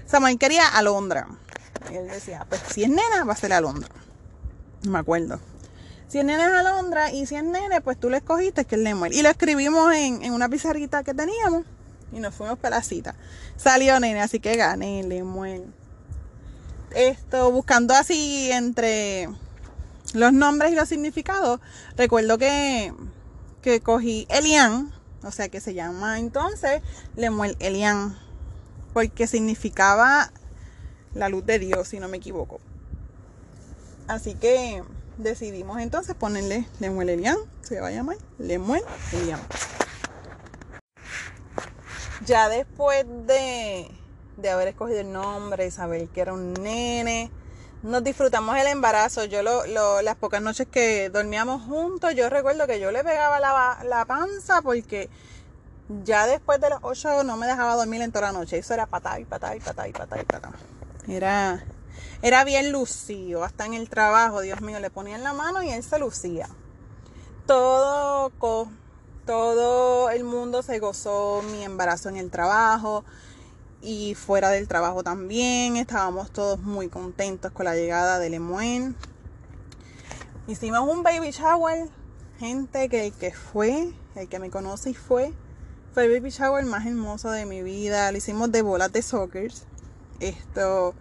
Samuel 0.06 0.38
quería 0.38 0.68
Alondra. 0.68 1.28
Y 1.90 1.96
él 1.96 2.08
decía, 2.08 2.46
pues 2.48 2.62
si 2.72 2.84
es 2.84 2.88
nena, 2.88 3.24
va 3.28 3.34
a 3.34 3.36
ser 3.36 3.52
Alondra. 3.52 3.90
No 4.84 4.92
me 4.92 5.00
acuerdo. 5.00 5.38
Si 6.12 6.18
es 6.18 6.26
nena 6.26 6.46
es 6.46 6.52
Alondra 6.52 7.10
y 7.10 7.24
si 7.24 7.36
es 7.36 7.42
nene, 7.42 7.80
pues 7.80 7.98
tú 7.98 8.10
le 8.10 8.18
escogiste 8.18 8.66
que 8.66 8.74
es 8.74 8.82
Lemuel. 8.82 9.14
Y 9.14 9.22
lo 9.22 9.30
escribimos 9.30 9.94
en, 9.94 10.22
en 10.22 10.34
una 10.34 10.46
pizarrita 10.50 11.02
que 11.02 11.14
teníamos 11.14 11.64
y 12.12 12.20
nos 12.20 12.34
fuimos 12.34 12.58
para 12.58 12.76
la 12.76 12.82
cita. 12.82 13.14
Salió 13.56 13.98
nene, 13.98 14.20
así 14.20 14.38
que 14.38 14.54
gané 14.54 15.02
Lemuel. 15.04 15.72
Esto, 16.94 17.50
buscando 17.50 17.94
así 17.94 18.52
entre 18.52 19.30
los 20.12 20.34
nombres 20.34 20.72
y 20.72 20.74
los 20.74 20.86
significados, 20.86 21.60
recuerdo 21.96 22.36
que, 22.36 22.92
que 23.62 23.80
cogí 23.80 24.26
Elian, 24.28 24.92
o 25.22 25.30
sea 25.30 25.48
que 25.48 25.60
se 25.60 25.72
llama 25.72 26.18
entonces 26.18 26.82
Lemuel 27.16 27.56
Elian, 27.58 28.18
porque 28.92 29.26
significaba 29.26 30.30
la 31.14 31.30
luz 31.30 31.46
de 31.46 31.58
Dios, 31.58 31.88
si 31.88 32.00
no 32.00 32.08
me 32.08 32.18
equivoco. 32.18 32.60
Así 34.08 34.34
que 34.34 34.82
decidimos 35.18 35.80
entonces 35.80 36.14
ponerle 36.14 36.66
Lemuel 36.80 37.10
Elian, 37.10 37.38
se 37.62 37.80
va 37.80 37.88
a 37.88 37.90
llamar 37.90 38.16
Lemuel 38.38 38.82
Elian. 39.12 39.40
Ya 42.26 42.48
después 42.48 43.04
de, 43.26 43.90
de 44.36 44.50
haber 44.50 44.68
escogido 44.68 45.00
el 45.00 45.12
nombre, 45.12 45.70
saber 45.70 46.08
que 46.08 46.20
era 46.20 46.32
un 46.32 46.54
nene, 46.54 47.30
nos 47.82 48.04
disfrutamos 48.04 48.56
el 48.56 48.66
embarazo. 48.66 49.24
Yo 49.24 49.42
lo, 49.42 50.02
las 50.02 50.16
pocas 50.16 50.40
noches 50.40 50.66
que 50.70 51.10
dormíamos 51.10 51.62
juntos, 51.62 52.14
yo 52.14 52.28
recuerdo 52.28 52.66
que 52.66 52.80
yo 52.80 52.90
le 52.92 53.02
pegaba 53.04 53.40
la, 53.40 54.04
panza 54.06 54.62
porque 54.62 55.10
ya 56.04 56.26
después 56.26 56.60
de 56.60 56.70
las 56.70 56.78
8 56.82 57.24
no 57.24 57.36
me 57.36 57.46
dejaba 57.46 57.74
dormir 57.74 58.02
en 58.02 58.12
toda 58.12 58.32
la 58.32 58.38
noche. 58.38 58.58
Eso 58.58 58.74
era 58.74 58.86
patá 58.86 59.18
y 59.20 59.24
patá 59.24 59.56
y 59.56 59.60
patá 59.60 59.88
y 59.88 59.92
patá 59.92 60.16
y. 61.06 61.12
Era, 61.12 61.64
era 62.22 62.44
bien 62.44 62.72
lucido. 62.72 63.44
Hasta 63.44 63.66
en 63.66 63.74
el 63.74 63.88
trabajo, 63.88 64.40
Dios 64.40 64.60
mío, 64.60 64.80
le 64.80 64.90
ponían 64.90 65.22
la 65.22 65.32
mano 65.32 65.62
y 65.62 65.70
él 65.70 65.82
se 65.82 65.98
lucía. 65.98 66.48
Todo, 67.46 68.30
todo 69.26 70.10
el 70.10 70.24
mundo 70.24 70.62
se 70.62 70.78
gozó 70.78 71.42
mi 71.50 71.64
embarazo 71.64 72.08
en 72.08 72.16
el 72.16 72.30
trabajo 72.30 73.04
y 73.82 74.14
fuera 74.14 74.50
del 74.50 74.68
trabajo 74.68 75.02
también. 75.02 75.76
Estábamos 75.76 76.30
todos 76.30 76.60
muy 76.60 76.88
contentos 76.88 77.52
con 77.52 77.64
la 77.64 77.74
llegada 77.74 78.18
de 78.18 78.30
Lemuel. 78.30 78.94
Hicimos 80.46 80.88
un 80.88 81.02
baby 81.02 81.30
shower. 81.30 81.88
Gente 82.38 82.88
que 82.88 83.06
el 83.06 83.12
que 83.12 83.32
fue, 83.32 83.92
el 84.16 84.28
que 84.28 84.38
me 84.38 84.50
conoce 84.50 84.90
y 84.90 84.94
fue, 84.94 85.32
fue 85.94 86.06
el 86.06 86.12
baby 86.12 86.30
shower 86.30 86.64
más 86.64 86.86
hermoso 86.86 87.30
de 87.30 87.46
mi 87.46 87.62
vida. 87.62 88.10
Lo 88.10 88.18
hicimos 88.18 88.50
de 88.50 88.62
bolas 88.62 88.92
de 88.92 89.02
soccer. 89.02 89.52
Esto. 90.20 90.94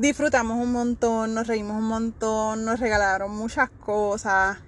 Disfrutamos 0.00 0.56
un 0.56 0.72
montón, 0.72 1.34
nos 1.34 1.46
reímos 1.46 1.76
un 1.76 1.84
montón, 1.84 2.64
nos 2.64 2.80
regalaron 2.80 3.30
muchas 3.36 3.68
cosas. 3.68 4.58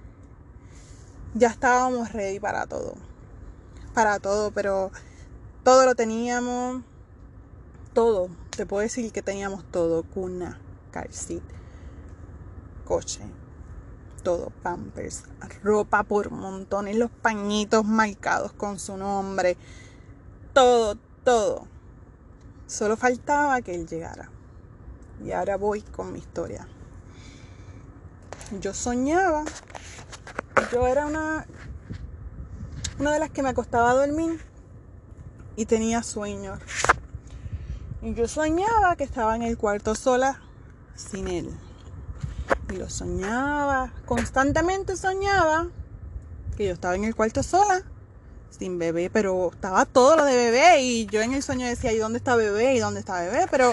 Ya 1.35 1.49
estábamos 1.49 2.13
ready 2.13 2.39
para 2.39 2.67
todo. 2.67 2.95
Para 3.95 4.19
todo, 4.19 4.51
pero 4.51 4.91
todo 5.65 5.87
lo 5.87 5.95
teníamos. 5.95 6.83
Todo. 7.95 8.29
Te 8.55 8.67
puedo 8.67 8.83
decir 8.83 9.11
que 9.11 9.23
teníamos 9.23 9.65
todo. 9.71 10.03
Cuna, 10.03 10.61
car 10.91 11.09
coche, 12.85 13.23
todo, 14.23 14.51
pampers, 14.63 15.25
ropa 15.63 16.03
por 16.03 16.31
montones, 16.31 16.97
los 16.97 17.11
pañitos 17.11 17.87
marcados 17.87 18.53
con 18.53 18.79
su 18.79 18.99
nombre, 18.99 19.57
todo, 20.53 20.99
todo. 21.25 21.69
Solo 22.67 22.99
faltaba 22.99 23.63
que 23.63 23.75
él 23.75 23.87
llegara. 23.87 24.32
Y 25.25 25.33
ahora 25.33 25.57
voy 25.57 25.83
con 25.83 26.13
mi 26.13 26.19
historia. 26.19 26.67
Yo 28.61 28.75
soñaba, 28.75 29.45
yo 30.73 30.87
era 30.87 31.07
una, 31.07 31.47
una 32.99 33.13
de 33.13 33.19
las 33.19 33.31
que 33.31 33.43
me 33.43 33.51
acostaba 33.51 33.91
a 33.91 33.95
dormir 33.95 34.41
y 35.57 35.67
tenía 35.67 36.03
sueños. 36.03 36.59
Y 38.03 38.15
yo 38.15 38.27
soñaba 38.27 38.97
que 38.97 39.05
estaba 39.05 39.37
en 39.37 39.43
el 39.43 39.57
cuarto 39.57 39.95
sola 39.95 40.41
sin 40.97 41.29
él. 41.29 41.51
Y 42.73 42.77
lo 42.77 42.91
soñaba, 42.91 43.93
constantemente 44.07 44.97
soñaba 44.97 45.69
que 46.57 46.67
yo 46.67 46.73
estaba 46.73 46.95
en 46.95 47.05
el 47.05 47.15
cuarto 47.15 47.43
sola, 47.43 47.83
sin 48.51 48.79
bebé, 48.79 49.09
pero 49.11 49.51
estaba 49.53 49.85
todo 49.87 50.17
lo 50.17 50.25
de 50.25 50.35
bebé 50.35 50.83
y 50.83 51.07
yo 51.07 51.23
en 51.23 51.33
el 51.33 51.43
sueño 51.43 51.67
decía, 51.67 51.93
¿y 51.93 51.99
dónde 51.99 52.19
está 52.19 52.37
bebé? 52.37 52.75
¿Y 52.75 52.81
dónde 52.81 53.01
está 53.01 53.21
bebé? 53.21 53.47
Pero 53.51 53.73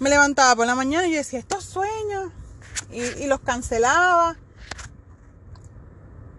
me 0.00 0.10
levantaba 0.10 0.54
por 0.54 0.66
la 0.66 0.74
mañana 0.74 1.06
y 1.06 1.12
yo 1.12 1.18
decía, 1.18 1.38
estos 1.38 1.64
sueños. 1.64 2.32
Y, 2.90 3.26
los 3.26 3.40
cancelaba. 3.40 4.36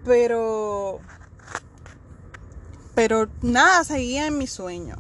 Pero. 0.06 1.00
Pero 2.96 3.30
nada, 3.42 3.84
seguía 3.84 4.28
en 4.28 4.38
mi 4.38 4.48
sueño. 4.48 4.98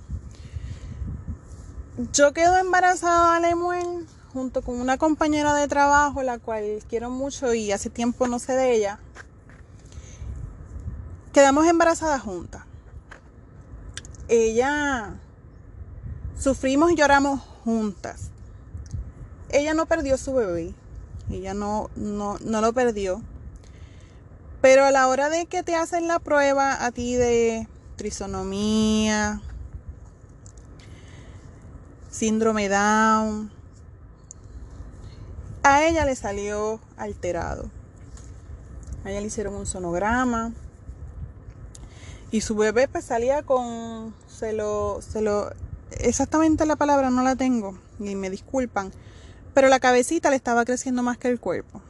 Yo 2.13 2.33
quedo 2.33 2.57
embarazada 2.57 3.35
de 3.35 3.47
Lemuel 3.47 4.07
junto 4.31 4.61
con 4.61 4.79
una 4.79 4.97
compañera 4.97 5.53
de 5.53 5.67
trabajo, 5.67 6.21
la 6.21 6.37
cual 6.37 6.83
quiero 6.87 7.09
mucho 7.09 7.53
y 7.53 7.71
hace 7.71 7.89
tiempo 7.89 8.27
no 8.27 8.39
sé 8.39 8.53
de 8.53 8.73
ella. 8.75 8.99
Quedamos 11.33 11.65
embarazadas 11.67 12.21
juntas. 12.21 12.63
Ella. 14.27 15.15
Sufrimos 16.37 16.91
y 16.91 16.95
lloramos 16.95 17.41
juntas 17.65 18.31
ella 19.49 19.73
no 19.73 19.85
perdió 19.85 20.17
su 20.17 20.33
bebé. 20.33 20.73
Ella 21.29 21.53
no, 21.53 21.89
no, 21.95 22.37
no 22.39 22.61
lo 22.61 22.73
perdió. 22.73 23.21
Pero 24.61 24.83
a 24.85 24.91
la 24.91 25.07
hora 25.07 25.29
de 25.29 25.45
que 25.45 25.63
te 25.63 25.75
hacen 25.75 26.07
la 26.07 26.19
prueba 26.19 26.85
a 26.85 26.91
ti 26.91 27.15
de 27.15 27.67
trisonomía, 27.95 29.41
síndrome 32.09 32.67
Down, 32.67 33.51
a 35.63 35.83
ella 35.85 36.05
le 36.05 36.15
salió 36.15 36.79
alterado. 36.97 37.69
A 39.03 39.11
ella 39.11 39.21
le 39.21 39.27
hicieron 39.27 39.55
un 39.55 39.65
sonograma. 39.65 40.51
Y 42.31 42.41
su 42.41 42.55
bebé 42.55 42.87
pues 42.87 43.05
salía 43.05 43.43
con. 43.43 44.13
Se 44.27 44.53
lo. 44.53 45.01
Se 45.01 45.21
lo. 45.21 45.51
Exactamente 45.91 46.65
la 46.65 46.75
palabra 46.75 47.09
no 47.09 47.23
la 47.23 47.35
tengo. 47.35 47.77
Y 47.99 48.15
me 48.15 48.29
disculpan. 48.29 48.91
Pero 49.59 49.67
la 49.67 49.81
cabecita 49.81 50.29
le 50.29 50.37
estaba 50.37 50.63
creciendo 50.63 51.03
más 51.03 51.17
que 51.17 51.27
el 51.27 51.37
cuerpo. 51.37 51.81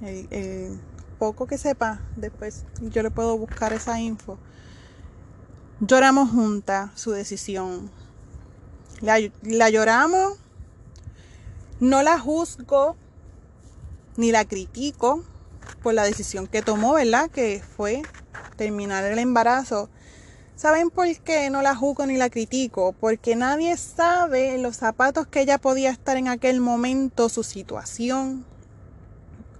El, 0.00 0.80
poco 1.18 1.48
que 1.48 1.58
sepa, 1.58 2.00
después 2.14 2.66
yo 2.82 3.02
le 3.02 3.10
puedo 3.10 3.36
buscar 3.36 3.72
esa 3.72 3.98
info. 3.98 4.38
Lloramos 5.80 6.30
juntas 6.30 6.92
su 6.94 7.10
decisión. 7.10 7.90
La, 9.00 9.18
la 9.42 9.70
lloramos. 9.70 10.38
No 11.80 12.04
la 12.04 12.16
juzgo 12.16 12.94
ni 14.16 14.30
la 14.30 14.44
critico 14.44 15.24
por 15.82 15.94
la 15.94 16.04
decisión 16.04 16.46
que 16.46 16.62
tomó, 16.62 16.92
¿verdad? 16.92 17.28
Que 17.28 17.60
fue 17.76 18.02
terminar 18.56 19.02
el 19.02 19.18
embarazo 19.18 19.90
¿Saben 20.60 20.90
por 20.90 21.06
qué 21.20 21.48
no 21.48 21.62
la 21.62 21.74
juzgo 21.74 22.04
ni 22.04 22.18
la 22.18 22.28
critico? 22.28 22.92
Porque 22.92 23.34
nadie 23.34 23.78
sabe 23.78 24.58
los 24.58 24.76
zapatos 24.76 25.26
que 25.26 25.40
ella 25.40 25.56
podía 25.56 25.88
estar 25.88 26.18
en 26.18 26.28
aquel 26.28 26.60
momento, 26.60 27.30
su 27.30 27.44
situación 27.44 28.44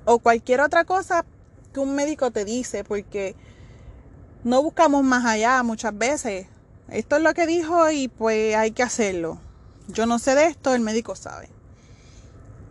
o 0.04 0.18
cualquier 0.18 0.60
otra 0.60 0.84
cosa 0.84 1.24
que 1.72 1.80
un 1.80 1.94
médico 1.94 2.30
te 2.32 2.44
dice, 2.44 2.84
porque 2.84 3.34
no 4.44 4.62
buscamos 4.62 5.02
más 5.02 5.24
allá 5.24 5.62
muchas 5.62 5.96
veces. 5.96 6.48
Esto 6.90 7.16
es 7.16 7.22
lo 7.22 7.32
que 7.32 7.46
dijo 7.46 7.90
y 7.90 8.08
pues 8.08 8.54
hay 8.54 8.72
que 8.72 8.82
hacerlo. 8.82 9.40
Yo 9.88 10.04
no 10.04 10.18
sé 10.18 10.34
de 10.34 10.48
esto, 10.48 10.74
el 10.74 10.82
médico 10.82 11.16
sabe. 11.16 11.48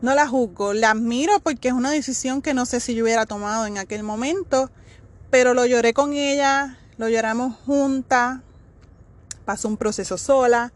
No 0.03 0.13
la 0.13 0.27
juzgo, 0.27 0.75
la 0.75 0.91
admiro 0.91 1.39
porque 1.39 1.69
es 1.69 1.73
una 1.73 1.89
decisión 1.89 2.43
que 2.43 2.53
no 2.53 2.67
sé 2.67 2.79
si 2.79 2.93
yo 2.93 3.05
hubiera 3.05 3.25
tomado 3.25 3.65
en 3.65 3.79
aquel 3.79 4.03
momento, 4.03 4.69
pero 5.31 5.55
lo 5.55 5.65
lloré 5.65 5.95
con 5.95 6.13
ella, 6.13 6.78
lo 6.99 7.07
lloramos 7.07 7.55
juntas, 7.65 8.41
pasó 9.45 9.69
un 9.69 9.77
proceso 9.77 10.17
sola. 10.17 10.73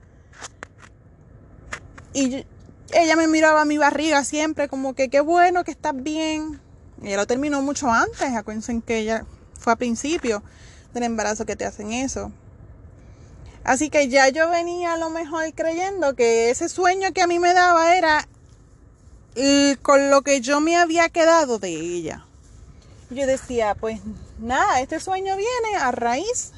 Y 2.13 2.45
ella 2.93 3.15
me 3.17 3.27
miraba 3.27 3.62
a 3.62 3.65
mi 3.65 3.77
barriga 3.77 4.23
siempre 4.23 4.69
como 4.69 4.95
que 4.95 5.09
qué 5.09 5.19
bueno 5.19 5.65
que 5.65 5.71
estás 5.71 5.93
bien. 6.01 6.62
Ella 7.03 7.17
lo 7.17 7.27
terminó 7.27 7.62
mucho 7.62 7.91
antes, 7.91 8.33
acuérdense 8.33 8.81
que 8.86 8.99
ella 8.99 9.25
fue 9.59 9.73
a 9.73 9.75
principio 9.75 10.41
del 10.93 11.03
embarazo 11.03 11.45
que 11.45 11.57
te 11.57 11.65
hacen 11.65 11.91
eso. 11.91 12.31
Así 13.65 13.89
que 13.89 14.07
ya 14.07 14.29
yo 14.29 14.49
venía 14.49 14.93
a 14.93 14.97
lo 14.97 15.09
mejor 15.09 15.43
creyendo 15.53 16.15
que 16.15 16.51
ese 16.51 16.69
sueño 16.69 17.12
que 17.12 17.21
a 17.21 17.27
mí 17.27 17.38
me 17.38 17.53
daba 17.53 17.97
era 17.97 18.29
con 19.81 20.09
lo 20.09 20.21
que 20.21 20.39
yo 20.39 20.62
me 20.62 20.77
había 20.77 21.09
quedado 21.09 21.59
de 21.59 21.71
ella. 21.71 22.25
Yo 23.09 23.27
decía, 23.27 23.75
pues 23.75 23.99
nada, 24.39 24.81
este 24.81 24.99
sueño 24.99 25.35
viene 25.35 25.77
a 25.79 25.91
raíz 25.91 26.51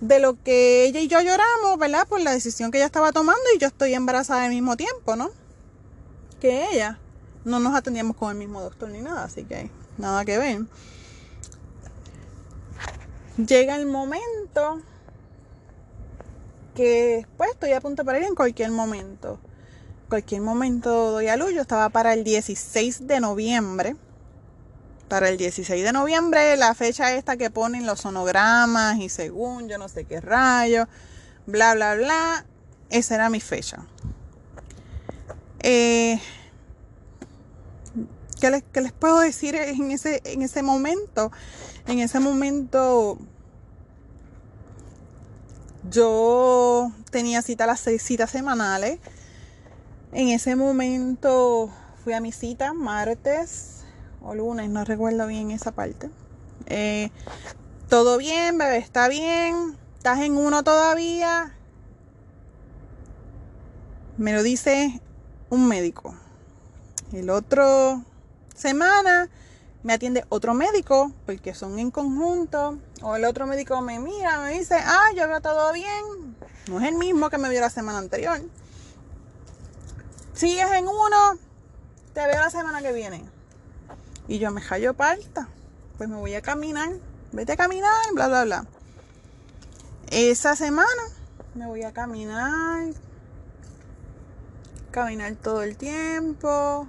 de 0.00 0.18
lo 0.18 0.42
que 0.42 0.84
ella 0.84 1.00
y 1.00 1.08
yo 1.08 1.20
lloramos, 1.20 1.78
¿verdad? 1.78 2.06
Por 2.08 2.20
la 2.20 2.32
decisión 2.32 2.70
que 2.70 2.78
ella 2.78 2.86
estaba 2.86 3.12
tomando 3.12 3.42
y 3.54 3.58
yo 3.58 3.68
estoy 3.68 3.94
embarazada 3.94 4.44
al 4.44 4.50
mismo 4.50 4.76
tiempo, 4.76 5.16
¿no? 5.16 5.30
Que 6.40 6.66
ella. 6.72 6.98
No 7.44 7.58
nos 7.58 7.74
atendíamos 7.74 8.16
con 8.16 8.30
el 8.30 8.36
mismo 8.36 8.60
doctor 8.60 8.90
ni 8.90 9.00
nada, 9.00 9.24
así 9.24 9.44
que 9.44 9.70
nada 9.98 10.24
que 10.24 10.38
ver. 10.38 10.62
Llega 13.36 13.76
el 13.76 13.86
momento 13.86 14.82
que 16.74 17.26
pues 17.36 17.50
estoy 17.50 17.72
a 17.72 17.80
punto 17.80 18.04
para 18.04 18.18
ir 18.18 18.24
en 18.24 18.34
cualquier 18.34 18.70
momento. 18.70 19.38
Cualquier 20.08 20.42
momento 20.42 21.12
doy 21.12 21.28
a 21.28 21.36
luz. 21.36 21.52
Yo 21.54 21.62
estaba 21.62 21.88
para 21.88 22.12
el 22.12 22.24
16 22.24 23.06
de 23.06 23.20
noviembre 23.20 23.96
para 25.10 25.28
el 25.28 25.36
16 25.36 25.82
de 25.82 25.92
noviembre, 25.92 26.56
la 26.56 26.72
fecha 26.72 27.12
esta 27.12 27.36
que 27.36 27.50
ponen 27.50 27.84
los 27.84 28.00
sonogramas 28.00 28.96
y 28.98 29.08
según 29.08 29.68
yo 29.68 29.76
no 29.76 29.88
sé 29.88 30.04
qué 30.04 30.20
rayo, 30.20 30.86
bla, 31.46 31.74
bla, 31.74 31.96
bla, 31.96 32.46
esa 32.90 33.16
era 33.16 33.28
mi 33.28 33.40
fecha. 33.40 33.78
Eh, 35.58 36.20
¿qué, 38.40 38.50
les, 38.80 38.92
puedo 38.92 39.18
decir 39.18 39.56
en 39.56 39.90
ese, 39.90 40.22
en 40.24 40.42
ese 40.42 40.62
momento? 40.62 41.32
En 41.88 41.98
ese 41.98 42.20
momento 42.20 43.18
yo 45.90 46.92
tenía 47.10 47.42
cita 47.42 47.66
las 47.66 47.80
seis 47.80 48.00
citas 48.00 48.30
semanales. 48.30 49.00
En 50.12 50.28
ese 50.28 50.54
momento 50.54 51.68
fui 52.04 52.12
a 52.12 52.20
mi 52.20 52.30
cita 52.30 52.72
martes 52.72 53.69
o 54.22 54.34
lunes, 54.34 54.68
no 54.70 54.84
recuerdo 54.84 55.26
bien 55.26 55.50
esa 55.50 55.72
parte. 55.72 56.10
Eh, 56.66 57.10
todo 57.88 58.18
bien, 58.18 58.58
bebé, 58.58 58.78
está 58.78 59.08
bien. 59.08 59.76
Estás 59.96 60.20
en 60.20 60.36
uno 60.36 60.62
todavía. 60.62 61.54
Me 64.16 64.32
lo 64.32 64.42
dice 64.42 65.00
un 65.50 65.66
médico. 65.66 66.14
El 67.12 67.30
otro 67.30 68.04
semana 68.54 69.28
me 69.82 69.94
atiende 69.94 70.24
otro 70.28 70.54
médico, 70.54 71.12
porque 71.26 71.54
son 71.54 71.78
en 71.78 71.90
conjunto. 71.90 72.78
O 73.02 73.16
el 73.16 73.24
otro 73.24 73.46
médico 73.46 73.80
me 73.80 73.98
mira, 73.98 74.40
me 74.40 74.58
dice, 74.58 74.76
ah, 74.76 75.08
yo 75.16 75.26
veo 75.26 75.40
todo 75.40 75.72
bien. 75.72 76.36
No 76.68 76.80
es 76.80 76.88
el 76.88 76.96
mismo 76.96 77.30
que 77.30 77.38
me 77.38 77.48
vio 77.48 77.60
la 77.60 77.70
semana 77.70 77.98
anterior. 77.98 78.40
Sigues 80.34 80.70
en 80.72 80.86
uno, 80.86 81.38
te 82.14 82.26
veo 82.26 82.40
la 82.40 82.50
semana 82.50 82.82
que 82.82 82.92
viene. 82.92 83.39
Y 84.28 84.38
yo 84.38 84.50
me 84.50 84.60
hallo 84.60 84.94
parta. 84.94 85.48
Pues 85.98 86.08
me 86.08 86.16
voy 86.16 86.34
a 86.34 86.42
caminar. 86.42 86.90
Vete 87.32 87.52
a 87.52 87.56
caminar, 87.56 87.92
bla, 88.14 88.28
bla, 88.28 88.44
bla. 88.44 88.66
Esa 90.10 90.56
semana 90.56 91.02
me 91.54 91.66
voy 91.66 91.82
a 91.82 91.92
caminar 91.92 92.94
caminar 94.90 95.36
todo 95.36 95.62
el 95.62 95.76
tiempo 95.76 96.86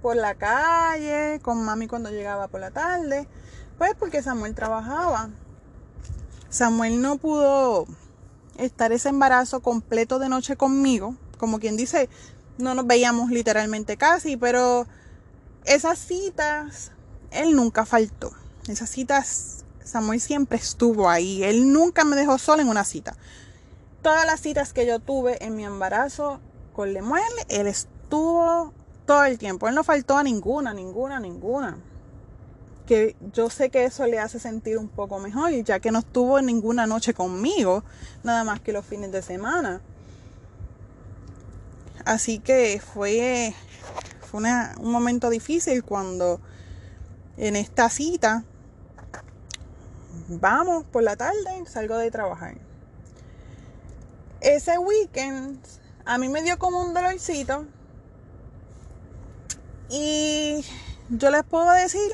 por 0.00 0.16
la 0.16 0.34
calle, 0.34 1.40
con 1.42 1.64
mami 1.64 1.86
cuando 1.86 2.10
llegaba 2.10 2.48
por 2.48 2.60
la 2.60 2.70
tarde, 2.70 3.28
pues 3.78 3.94
porque 3.98 4.22
Samuel 4.22 4.54
trabajaba. 4.54 5.30
Samuel 6.48 7.00
no 7.00 7.18
pudo 7.18 7.86
estar 8.58 8.92
ese 8.92 9.10
embarazo 9.10 9.60
completo 9.60 10.18
de 10.18 10.28
noche 10.28 10.56
conmigo, 10.56 11.14
como 11.38 11.60
quien 11.60 11.76
dice, 11.76 12.08
no 12.58 12.74
nos 12.74 12.86
veíamos 12.86 13.30
literalmente 13.30 13.96
casi, 13.96 14.36
pero 14.36 14.86
esas 15.64 15.98
citas, 15.98 16.92
él 17.30 17.54
nunca 17.54 17.84
faltó. 17.84 18.32
Esas 18.68 18.90
citas, 18.90 19.64
Samuel 19.84 20.20
siempre 20.20 20.58
estuvo 20.58 21.08
ahí, 21.08 21.42
él 21.42 21.72
nunca 21.72 22.04
me 22.04 22.16
dejó 22.16 22.38
sola 22.38 22.62
en 22.62 22.68
una 22.68 22.84
cita. 22.84 23.16
Todas 24.02 24.26
las 24.26 24.40
citas 24.40 24.72
que 24.72 24.86
yo 24.86 24.98
tuve 24.98 25.44
en 25.44 25.56
mi 25.56 25.64
embarazo 25.64 26.40
con 26.72 26.92
Lemuel, 26.92 27.22
él 27.48 27.66
estuvo 27.66 28.72
todo 29.06 29.24
el 29.24 29.38
tiempo. 29.38 29.68
Él 29.68 29.74
no 29.74 29.84
faltó 29.84 30.16
a 30.16 30.22
ninguna, 30.22 30.74
ninguna, 30.74 31.20
ninguna. 31.20 31.78
Que 32.86 33.16
yo 33.32 33.48
sé 33.48 33.70
que 33.70 33.84
eso 33.84 34.06
le 34.06 34.18
hace 34.18 34.40
sentir 34.40 34.78
un 34.78 34.88
poco 34.88 35.18
mejor, 35.18 35.52
ya 35.52 35.80
que 35.80 35.90
no 35.92 36.00
estuvo 36.00 36.40
ninguna 36.40 36.86
noche 36.86 37.14
conmigo, 37.14 37.84
nada 38.24 38.44
más 38.44 38.60
que 38.60 38.72
los 38.72 38.84
fines 38.84 39.12
de 39.12 39.22
semana. 39.22 39.80
Así 42.04 42.40
que 42.40 42.80
fue, 42.80 43.54
fue 44.32 44.40
un 44.78 44.90
momento 44.90 45.28
difícil 45.28 45.84
cuando 45.84 46.40
en 47.36 47.54
esta 47.54 47.90
cita 47.90 48.44
vamos 50.28 50.84
por 50.84 51.02
la 51.02 51.16
tarde, 51.16 51.64
salgo 51.66 51.98
de 51.98 52.10
trabajar. 52.10 52.56
Ese 54.40 54.78
weekend 54.78 55.58
a 56.06 56.16
mí 56.16 56.30
me 56.30 56.42
dio 56.42 56.58
como 56.58 56.82
un 56.82 56.94
dolorcito 56.94 57.66
y 59.90 60.64
yo 61.10 61.30
les 61.30 61.44
puedo 61.44 61.70
decir 61.72 62.10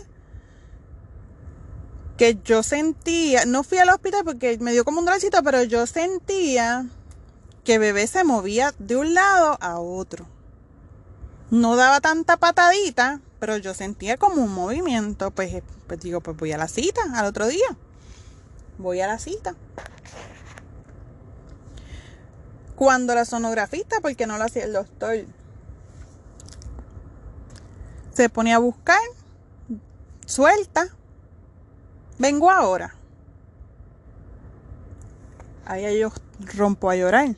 que 2.16 2.36
yo 2.42 2.64
sentía, 2.64 3.44
no 3.46 3.62
fui 3.62 3.78
al 3.78 3.90
hospital 3.90 4.24
porque 4.24 4.58
me 4.58 4.72
dio 4.72 4.84
como 4.84 4.98
un 4.98 5.04
dolorcito, 5.04 5.40
pero 5.44 5.62
yo 5.62 5.86
sentía 5.86 6.84
que 7.62 7.78
bebé 7.78 8.08
se 8.08 8.24
movía 8.24 8.74
de 8.80 8.96
un 8.96 9.14
lado 9.14 9.56
a 9.60 9.78
otro. 9.78 10.37
No 11.50 11.76
daba 11.76 12.00
tanta 12.00 12.36
patadita, 12.36 13.20
pero 13.40 13.56
yo 13.56 13.72
sentía 13.72 14.16
como 14.16 14.42
un 14.42 14.52
movimiento. 14.52 15.30
Pues, 15.30 15.62
pues 15.86 16.00
digo, 16.00 16.20
pues 16.20 16.36
voy 16.36 16.52
a 16.52 16.58
la 16.58 16.68
cita 16.68 17.00
al 17.14 17.26
otro 17.26 17.46
día. 17.46 17.76
Voy 18.76 19.00
a 19.00 19.06
la 19.06 19.18
cita. 19.18 19.54
Cuando 22.76 23.14
la 23.14 23.24
sonografista, 23.24 23.96
porque 24.00 24.26
no 24.26 24.38
lo 24.38 24.44
hacía 24.44 24.64
el 24.64 24.72
doctor, 24.72 25.16
se 28.12 28.28
ponía 28.28 28.56
a 28.56 28.60
buscar, 28.60 29.00
suelta, 30.26 30.88
vengo 32.18 32.50
ahora. 32.50 32.94
Ahí 35.64 35.98
yo 35.98 36.12
rompo 36.56 36.90
a 36.90 36.96
llorar. 36.96 37.34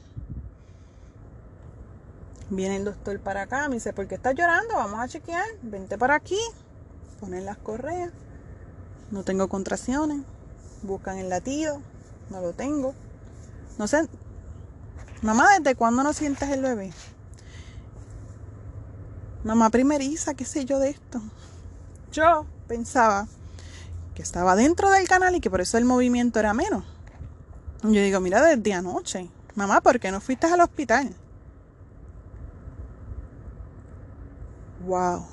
Viene 2.51 2.77
el 2.77 2.85
doctor 2.85 3.21
para 3.21 3.43
acá, 3.43 3.69
me 3.69 3.77
dice, 3.77 3.93
¿por 3.93 4.09
qué 4.09 4.17
estás 4.17 4.35
llorando? 4.35 4.75
Vamos 4.75 4.99
a 5.01 5.09
chequear, 5.09 5.47
vente 5.63 5.97
para 5.97 6.17
aquí, 6.17 6.39
ponen 7.21 7.45
las 7.45 7.57
correas, 7.59 8.11
no 9.13 9.23
tengo 9.23 9.49
contracciones, 9.49 10.23
buscan 10.83 11.19
el 11.19 11.29
latido, 11.29 11.81
no 12.29 12.41
lo 12.41 12.53
tengo. 12.53 12.95
No 13.79 13.87
sé, 13.87 14.09
mamá, 15.23 15.59
¿desde 15.59 15.77
cuándo 15.77 16.03
no 16.03 16.13
sientes 16.13 16.49
el 16.51 16.63
bebé? 16.63 16.93
mamá 19.45 19.71
primeriza, 19.71 20.35
qué 20.35 20.45
sé 20.45 20.65
yo 20.65 20.79
de 20.79 20.91
esto. 20.91 21.21
Yo 22.13 22.47
pensaba 22.67 23.27
que 24.15 24.23
estaba 24.23 24.57
dentro 24.57 24.91
del 24.91 25.09
canal 25.09 25.35
y 25.35 25.41
que 25.41 25.51
por 25.51 25.61
eso 25.61 25.79
el 25.79 25.85
movimiento 25.85 26.39
era 26.39 26.53
menos. 26.53 26.85
Yo 27.83 28.03
digo, 28.03 28.21
mira, 28.21 28.43
desde 28.43 28.75
anoche. 28.75 29.31
Mamá, 29.55 29.81
¿por 29.81 29.99
qué 29.99 30.11
no 30.11 30.21
fuiste 30.21 30.47
al 30.47 30.61
hospital? 30.61 31.15
Wow. 34.81 35.27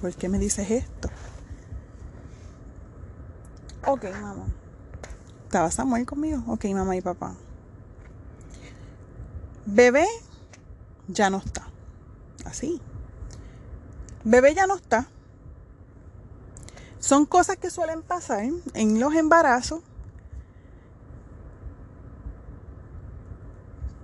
¿Por 0.00 0.14
qué 0.14 0.28
me 0.28 0.38
dices 0.38 0.70
esto? 0.70 1.08
Ok, 3.86 4.04
mamá. 4.20 4.46
¿Estaba 5.44 5.70
Samuel 5.70 6.06
conmigo? 6.06 6.42
Ok, 6.46 6.64
mamá 6.66 6.96
y 6.96 7.00
papá. 7.00 7.34
Bebé 9.66 10.06
ya 11.08 11.30
no 11.30 11.38
está. 11.38 11.68
Así. 12.44 12.80
Bebé 14.24 14.54
ya 14.54 14.66
no 14.66 14.76
está. 14.76 15.08
Son 16.98 17.26
cosas 17.26 17.56
que 17.56 17.70
suelen 17.70 18.02
pasar 18.02 18.44
en 18.74 19.00
los 19.00 19.14
embarazos. 19.14 19.82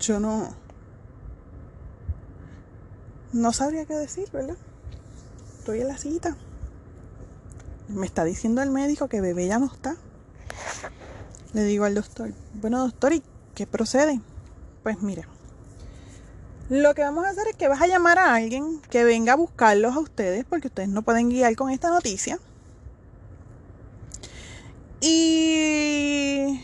Yo 0.00 0.20
no. 0.20 0.54
No 3.32 3.52
sabría 3.52 3.84
qué 3.84 3.94
decir, 3.94 4.28
¿verdad? 4.32 4.56
Estoy 5.58 5.82
en 5.82 5.88
la 5.88 5.98
cita. 5.98 6.36
Me 7.88 8.06
está 8.06 8.24
diciendo 8.24 8.62
el 8.62 8.70
médico 8.70 9.08
que 9.08 9.20
bebé 9.20 9.46
ya 9.46 9.58
no 9.58 9.66
está. 9.66 9.96
Le 11.52 11.62
digo 11.64 11.84
al 11.84 11.94
doctor, 11.94 12.32
bueno 12.54 12.80
doctor, 12.80 13.12
¿y 13.12 13.22
qué 13.54 13.66
procede? 13.66 14.20
Pues 14.82 15.02
mire, 15.02 15.24
lo 16.68 16.94
que 16.94 17.02
vamos 17.02 17.24
a 17.24 17.30
hacer 17.30 17.48
es 17.48 17.56
que 17.56 17.68
vas 17.68 17.80
a 17.80 17.86
llamar 17.86 18.18
a 18.18 18.34
alguien 18.34 18.80
que 18.90 19.04
venga 19.04 19.32
a 19.32 19.36
buscarlos 19.36 19.96
a 19.96 20.00
ustedes, 20.00 20.44
porque 20.44 20.68
ustedes 20.68 20.88
no 20.88 21.02
pueden 21.02 21.30
guiar 21.30 21.54
con 21.56 21.70
esta 21.70 21.88
noticia. 21.88 22.38
Y 25.00 26.62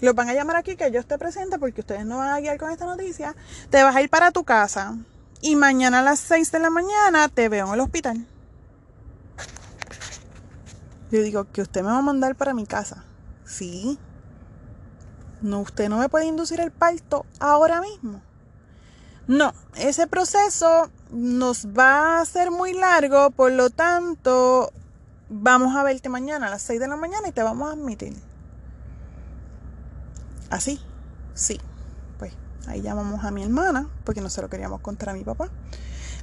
los 0.00 0.14
van 0.14 0.28
a 0.28 0.34
llamar 0.34 0.56
aquí 0.56 0.76
que 0.76 0.90
yo 0.90 1.00
esté 1.00 1.18
presente 1.18 1.58
porque 1.58 1.80
ustedes 1.80 2.06
no 2.06 2.18
van 2.18 2.30
a 2.30 2.40
guiar 2.40 2.58
con 2.58 2.70
esta 2.70 2.86
noticia. 2.86 3.34
Te 3.70 3.82
vas 3.82 3.94
a 3.94 4.02
ir 4.02 4.08
para 4.08 4.30
tu 4.30 4.44
casa 4.44 4.96
y 5.40 5.56
mañana 5.56 6.00
a 6.00 6.02
las 6.02 6.20
6 6.20 6.52
de 6.52 6.58
la 6.58 6.70
mañana 6.70 7.28
te 7.28 7.48
veo 7.48 7.66
en 7.66 7.74
el 7.74 7.80
hospital. 7.80 8.26
Yo 11.10 11.22
digo 11.22 11.46
que 11.52 11.62
usted 11.62 11.82
me 11.82 11.88
va 11.88 11.98
a 11.98 12.02
mandar 12.02 12.36
para 12.36 12.54
mi 12.54 12.66
casa. 12.66 13.04
Sí. 13.44 13.98
No, 15.40 15.60
usted 15.60 15.88
no 15.88 15.98
me 15.98 16.08
puede 16.08 16.26
inducir 16.26 16.60
el 16.60 16.70
parto 16.70 17.24
ahora 17.38 17.80
mismo. 17.80 18.20
No, 19.26 19.52
ese 19.76 20.06
proceso 20.06 20.90
nos 21.10 21.66
va 21.66 22.20
a 22.20 22.24
ser 22.24 22.50
muy 22.50 22.72
largo, 22.72 23.30
por 23.30 23.52
lo 23.52 23.70
tanto, 23.70 24.72
vamos 25.28 25.76
a 25.76 25.82
verte 25.82 26.08
mañana 26.08 26.46
a 26.46 26.50
las 26.50 26.62
6 26.62 26.80
de 26.80 26.88
la 26.88 26.96
mañana 26.96 27.28
y 27.28 27.32
te 27.32 27.42
vamos 27.42 27.68
a 27.68 27.72
admitir. 27.72 28.16
¿Así? 30.50 30.80
Sí. 31.34 31.60
Ahí 32.66 32.82
llamamos 32.82 33.24
a 33.24 33.30
mi 33.30 33.42
hermana, 33.42 33.88
porque 34.04 34.20
no 34.20 34.28
se 34.28 34.42
lo 34.42 34.48
queríamos 34.48 34.80
contar 34.80 35.10
a 35.10 35.14
mi 35.14 35.24
papá. 35.24 35.48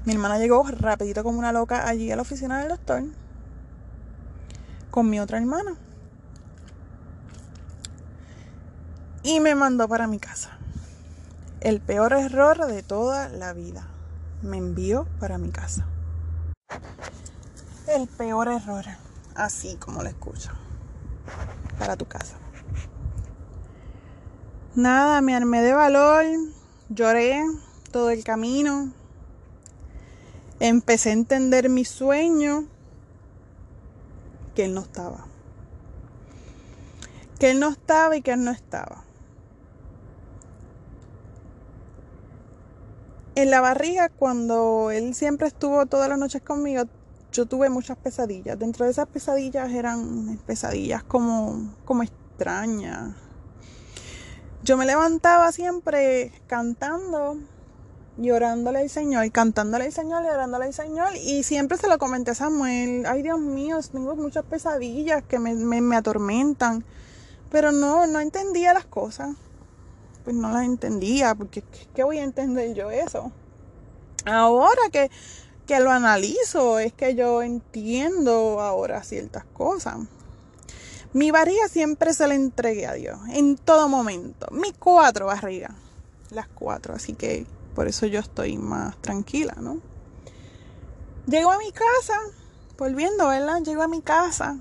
Mi 0.06 0.14
hermana 0.14 0.38
llegó 0.38 0.64
rapidito 0.64 1.24
como 1.24 1.40
una 1.40 1.52
loca 1.52 1.88
allí 1.88 2.12
a 2.12 2.16
la 2.16 2.22
oficina 2.22 2.60
del 2.60 2.70
doctor 2.70 3.04
con 4.96 5.10
mi 5.10 5.20
otra 5.20 5.40
hermana. 5.40 5.76
Y 9.24 9.42
me 9.42 9.54
mandó 9.54 9.90
para 9.90 10.08
mi 10.08 10.20
casa 10.20 10.52
el 11.60 11.82
peor 11.82 12.14
error 12.14 12.66
de 12.68 12.82
toda 12.82 13.28
la 13.28 13.52
vida. 13.52 13.88
Me 14.42 14.56
envió 14.56 15.06
para 15.20 15.38
mi 15.38 15.50
casa. 15.50 15.86
El 17.88 18.08
peor 18.08 18.48
error, 18.48 18.86
así 19.36 19.76
como 19.76 20.02
lo 20.02 20.08
escucho. 20.08 20.52
Para 21.78 21.98
tu 21.98 22.06
casa. 22.06 22.38
Nada, 24.76 25.22
me 25.22 25.34
armé 25.34 25.62
de 25.62 25.72
valor, 25.72 26.26
lloré 26.90 27.42
todo 27.92 28.10
el 28.10 28.26
camino. 28.26 28.92
Empecé 30.60 31.12
a 31.12 31.14
entender 31.14 31.70
mi 31.70 31.86
sueño, 31.86 32.66
que 34.54 34.66
él 34.66 34.74
no 34.74 34.82
estaba. 34.82 35.28
Que 37.40 37.52
él 37.52 37.62
no 37.62 37.70
estaba 37.70 38.18
y 38.18 38.22
que 38.22 38.34
él 38.34 38.44
no 38.44 38.52
estaba. 38.52 39.06
En 43.36 43.52
la 43.52 43.62
barriga, 43.62 44.10
cuando 44.10 44.92
él 44.92 45.16
siempre 45.16 45.48
estuvo 45.48 45.86
todas 45.86 46.10
las 46.10 46.20
noches 46.20 46.42
conmigo, 46.42 46.84
yo 47.32 47.46
tuve 47.46 47.70
muchas 47.70 47.98
pesadillas. 47.98 48.60
Dentro 48.60 48.84
de 48.84 48.92
esas 48.92 49.08
pesadillas 49.08 49.72
eran 49.72 50.38
pesadillas 50.46 51.02
como, 51.06 51.74
como 51.86 52.04
extrañas. 52.04 53.25
Yo 54.66 54.78
me 54.78 54.88
levantaba 54.88 55.52
siempre 55.52 56.32
cantando 56.48 57.38
y 58.18 58.32
orándole 58.32 58.80
al 58.80 58.90
Señor, 58.90 59.32
cantándole 59.32 59.86
al 59.86 59.92
Señor 59.92 60.24
y 60.26 60.28
orándole 60.28 60.66
al 60.66 60.74
Señor. 60.74 61.10
Y 61.16 61.44
siempre 61.44 61.78
se 61.78 61.88
lo 61.88 62.00
comenté 62.00 62.32
a 62.32 62.34
Samuel, 62.34 63.06
ay 63.06 63.22
Dios 63.22 63.40
mío, 63.40 63.78
tengo 63.92 64.16
muchas 64.16 64.44
pesadillas 64.44 65.22
que 65.22 65.38
me, 65.38 65.54
me, 65.54 65.82
me 65.82 65.96
atormentan. 65.96 66.84
Pero 67.52 67.72
no, 67.72 68.08
no 68.08 68.20
entendía 68.20 68.74
las 68.74 68.86
cosas. 68.86 69.36
pues 70.24 70.36
no 70.36 70.50
las 70.50 70.66
entendía, 70.66 71.36
porque 71.36 71.64
¿qué 71.94 72.04
voy 72.04 72.18
a 72.18 72.24
entender 72.24 72.74
yo 72.74 72.90
eso? 72.90 73.32
Ahora 74.26 74.82
que, 74.92 75.12
que 75.68 75.80
lo 75.80 75.92
analizo, 75.92 76.80
es 76.80 76.92
que 76.92 77.14
yo 77.14 77.44
entiendo 77.44 78.60
ahora 78.62 79.04
ciertas 79.04 79.46
cosas. 79.46 79.98
Mi 81.16 81.32
barriga 81.32 81.70
siempre 81.70 82.14
se 82.14 82.28
la 82.28 82.36
entregué 82.36 82.88
a 82.88 82.92
Dios, 82.92 83.18
en 83.30 83.56
todo 83.56 83.88
momento. 83.88 84.48
Mis 84.52 84.74
cuatro 84.74 85.28
barrigas, 85.28 85.72
las 86.30 86.50
cuatro, 86.50 86.94
así 86.94 87.14
que 87.14 87.46
por 87.74 87.88
eso 87.88 88.06
yo 88.06 88.20
estoy 88.20 88.58
más 88.58 88.98
tranquila, 88.98 89.56
¿no? 89.62 89.80
Llego 91.26 91.54
a 91.54 91.58
mi 91.58 91.72
casa, 91.72 92.20
volviendo, 92.78 93.30
¿verdad? 93.30 93.62
Llego 93.62 93.82
a 93.82 93.88
mi 93.88 94.02
casa. 94.02 94.58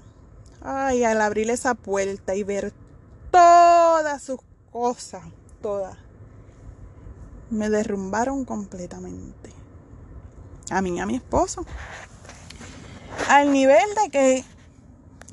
Ay, 0.62 1.02
al 1.02 1.22
abrir 1.22 1.50
esa 1.50 1.74
puerta 1.74 2.36
y 2.36 2.44
ver 2.44 2.72
todas 3.32 4.22
sus 4.22 4.38
cosas, 4.70 5.24
todas, 5.60 5.98
me 7.50 7.68
derrumbaron 7.68 8.44
completamente. 8.44 9.50
A 10.70 10.80
mí 10.82 11.00
a 11.00 11.06
mi 11.06 11.16
esposo. 11.16 11.66
Al 13.28 13.52
nivel 13.52 13.88
de 14.04 14.10
que 14.10 14.44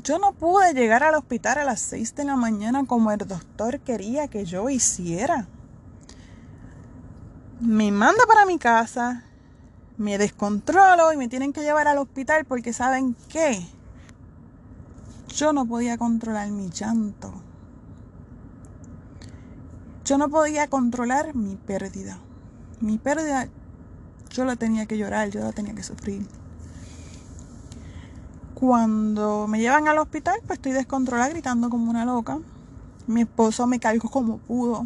yo 0.03 0.17
no 0.19 0.33
pude 0.33 0.73
llegar 0.73 1.03
al 1.03 1.15
hospital 1.15 1.59
a 1.59 1.63
las 1.63 1.79
6 1.81 2.15
de 2.15 2.25
la 2.25 2.35
mañana 2.35 2.85
como 2.85 3.11
el 3.11 3.19
doctor 3.19 3.79
quería 3.79 4.27
que 4.27 4.45
yo 4.45 4.69
hiciera. 4.69 5.47
Me 7.59 7.91
manda 7.91 8.25
para 8.25 8.45
mi 8.45 8.57
casa, 8.57 9.23
me 9.97 10.17
descontrolo 10.17 11.13
y 11.13 11.17
me 11.17 11.27
tienen 11.27 11.53
que 11.53 11.61
llevar 11.61 11.87
al 11.87 11.99
hospital 11.99 12.45
porque 12.45 12.73
saben 12.73 13.15
qué. 13.29 13.63
Yo 15.35 15.53
no 15.53 15.65
podía 15.65 15.97
controlar 15.97 16.49
mi 16.49 16.69
llanto. 16.69 17.33
Yo 20.03 20.17
no 20.17 20.29
podía 20.29 20.67
controlar 20.67 21.35
mi 21.35 21.55
pérdida. 21.55 22.17
Mi 22.79 22.97
pérdida 22.97 23.47
yo 24.31 24.45
la 24.45 24.55
tenía 24.55 24.87
que 24.87 24.97
llorar, 24.97 25.29
yo 25.29 25.41
la 25.41 25.51
tenía 25.51 25.75
que 25.75 25.83
sufrir. 25.83 26.25
Cuando 28.61 29.47
me 29.47 29.59
llevan 29.59 29.87
al 29.87 29.97
hospital, 29.97 30.39
pues 30.45 30.59
estoy 30.59 30.73
descontrolada 30.73 31.29
gritando 31.29 31.71
como 31.71 31.89
una 31.89 32.05
loca. 32.05 32.37
Mi 33.07 33.21
esposo 33.21 33.65
me 33.65 33.79
cargó 33.79 34.07
como 34.07 34.37
pudo, 34.37 34.85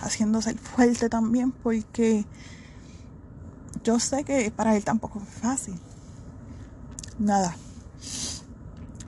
haciéndose 0.00 0.50
el 0.50 0.58
fuerte 0.60 1.08
también, 1.08 1.50
porque 1.50 2.24
yo 3.82 3.98
sé 3.98 4.22
que 4.22 4.52
para 4.52 4.76
él 4.76 4.84
tampoco 4.84 5.20
es 5.20 5.34
fácil. 5.40 5.74
Nada. 7.18 7.56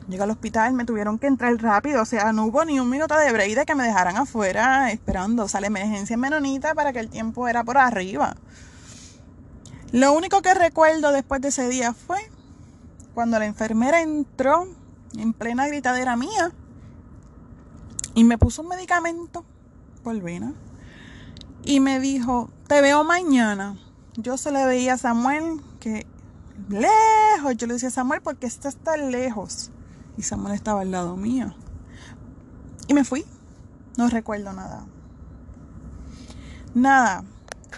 Llegué 0.08 0.24
al 0.24 0.32
hospital, 0.32 0.72
me 0.72 0.84
tuvieron 0.84 1.20
que 1.20 1.28
entrar 1.28 1.54
rápido, 1.62 2.02
o 2.02 2.06
sea, 2.06 2.32
no 2.32 2.46
hubo 2.46 2.64
ni 2.64 2.80
un 2.80 2.90
minuto 2.90 3.16
de 3.16 3.30
break 3.30 3.54
de 3.54 3.64
que 3.64 3.76
me 3.76 3.84
dejaran 3.84 4.16
afuera 4.16 4.90
esperando. 4.90 5.44
O 5.44 5.48
sea, 5.48 5.60
la 5.60 5.68
emergencia 5.68 6.16
menonita 6.16 6.74
para 6.74 6.92
que 6.92 6.98
el 6.98 7.10
tiempo 7.10 7.46
era 7.46 7.62
por 7.62 7.78
arriba. 7.78 8.34
Lo 9.92 10.12
único 10.12 10.42
que 10.42 10.52
recuerdo 10.52 11.12
después 11.12 11.40
de 11.40 11.48
ese 11.50 11.68
día 11.68 11.94
fue 11.94 12.33
cuando 13.14 13.38
la 13.38 13.46
enfermera 13.46 14.02
entró 14.02 14.66
en 15.16 15.32
plena 15.32 15.66
gritadera 15.66 16.16
mía 16.16 16.52
y 18.14 18.24
me 18.24 18.38
puso 18.38 18.62
un 18.62 18.68
medicamento 18.68 19.44
por 20.02 20.20
y 21.64 21.80
me 21.80 21.98
dijo, 21.98 22.50
te 22.68 22.80
veo 22.82 23.04
mañana. 23.04 23.78
Yo 24.16 24.36
se 24.36 24.52
le 24.52 24.66
veía 24.66 24.94
a 24.94 24.98
Samuel 24.98 25.60
que 25.80 26.06
lejos, 26.68 27.56
yo 27.56 27.66
le 27.66 27.74
decía 27.74 27.88
a 27.88 27.92
Samuel 27.92 28.20
porque 28.22 28.46
esto 28.46 28.68
está 28.68 28.96
lejos 28.96 29.70
y 30.16 30.22
Samuel 30.22 30.54
estaba 30.54 30.82
al 30.82 30.90
lado 30.90 31.16
mío. 31.16 31.54
Y 32.86 32.94
me 32.94 33.04
fui, 33.04 33.24
no 33.96 34.08
recuerdo 34.08 34.52
nada. 34.52 34.86
Nada, 36.74 37.24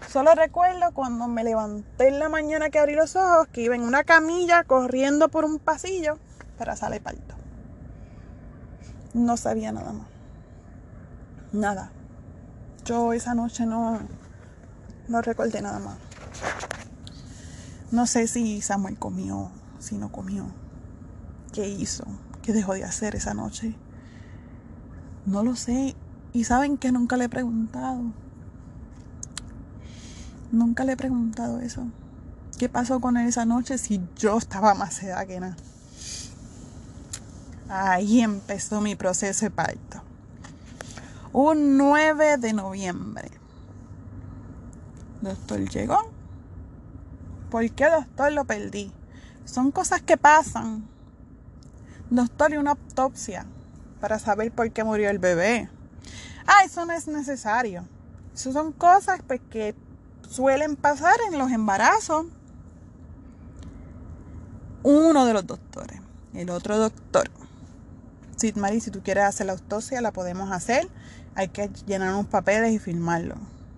Solo 0.08 0.34
recuerdo 0.34 0.92
cuando 0.92 1.26
me 1.26 1.42
levanté 1.42 2.08
en 2.08 2.18
la 2.20 2.28
mañana 2.28 2.70
que 2.70 2.78
abrí 2.78 2.94
los 2.94 3.16
ojos 3.16 3.48
que 3.48 3.62
iba 3.62 3.74
en 3.74 3.82
una 3.82 4.04
camilla 4.04 4.62
corriendo 4.64 5.28
por 5.28 5.44
un 5.44 5.58
pasillo 5.58 6.18
para 6.58 6.76
salir 6.76 7.02
parto. 7.02 7.34
No 9.14 9.36
sabía 9.36 9.72
nada 9.72 9.92
más. 9.92 10.06
Nada. 11.52 11.90
Yo 12.84 13.12
esa 13.12 13.34
noche 13.34 13.66
no, 13.66 13.98
no 15.08 15.22
recordé 15.22 15.60
nada 15.60 15.80
más. 15.80 15.98
No 17.90 18.06
sé 18.06 18.28
si 18.28 18.60
Samuel 18.62 18.98
comió, 18.98 19.50
si 19.78 19.96
no 19.96 20.12
comió, 20.12 20.46
qué 21.52 21.68
hizo, 21.68 22.04
qué 22.42 22.52
dejó 22.52 22.74
de 22.74 22.84
hacer 22.84 23.16
esa 23.16 23.34
noche. 23.34 23.74
No 25.24 25.42
lo 25.42 25.56
sé. 25.56 25.96
Y 26.32 26.44
saben 26.44 26.76
que 26.76 26.92
nunca 26.92 27.16
le 27.16 27.24
he 27.24 27.28
preguntado. 27.28 28.12
Nunca 30.52 30.84
le 30.84 30.92
he 30.92 30.96
preguntado 30.96 31.60
eso. 31.60 31.86
¿Qué 32.58 32.68
pasó 32.68 33.00
con 33.00 33.16
él 33.16 33.28
esa 33.28 33.44
noche 33.44 33.78
si 33.78 34.00
yo 34.16 34.38
estaba 34.38 34.74
más 34.74 34.94
sedada 34.94 35.26
que 35.26 35.40
nada? 35.40 35.56
Ahí 37.68 38.20
empezó 38.20 38.80
mi 38.80 38.94
proceso 38.94 39.44
de 39.44 39.50
parto. 39.50 40.02
Un 41.32 41.76
9 41.76 42.38
de 42.38 42.52
noviembre. 42.52 43.30
Doctor 45.20 45.68
llegó. 45.68 46.10
¿Por 47.50 47.70
qué 47.72 47.90
doctor 47.90 48.32
lo 48.32 48.44
perdí? 48.44 48.92
Son 49.44 49.72
cosas 49.72 50.00
que 50.00 50.16
pasan. 50.16 50.86
Doctor 52.10 52.52
y 52.52 52.56
una 52.56 52.72
autopsia 52.72 53.46
para 54.00 54.18
saber 54.18 54.52
por 54.52 54.70
qué 54.70 54.84
murió 54.84 55.10
el 55.10 55.18
bebé. 55.18 55.68
Ah, 56.46 56.64
eso 56.64 56.86
no 56.86 56.92
es 56.92 57.08
necesario. 57.08 57.84
Eso 58.34 58.52
son 58.52 58.72
cosas 58.72 59.20
pues, 59.26 59.40
que 59.50 59.74
suelen 60.28 60.76
pasar 60.76 61.16
en 61.30 61.38
los 61.38 61.50
embarazos. 61.50 62.26
Uno 64.82 65.26
de 65.26 65.32
los 65.32 65.46
doctores, 65.46 66.00
el 66.34 66.50
otro 66.50 66.78
doctor. 66.78 67.30
Mari, 68.54 68.80
si 68.80 68.90
tú 68.90 69.02
quieres 69.02 69.24
hacer 69.24 69.46
la 69.46 69.54
autopsia, 69.54 70.00
la 70.00 70.12
podemos 70.12 70.52
hacer. 70.52 70.88
Hay 71.34 71.48
que 71.48 71.70
llenar 71.86 72.12
unos 72.12 72.26
papeles 72.26 72.72
y 72.72 72.78
firmarlo. 72.78 73.34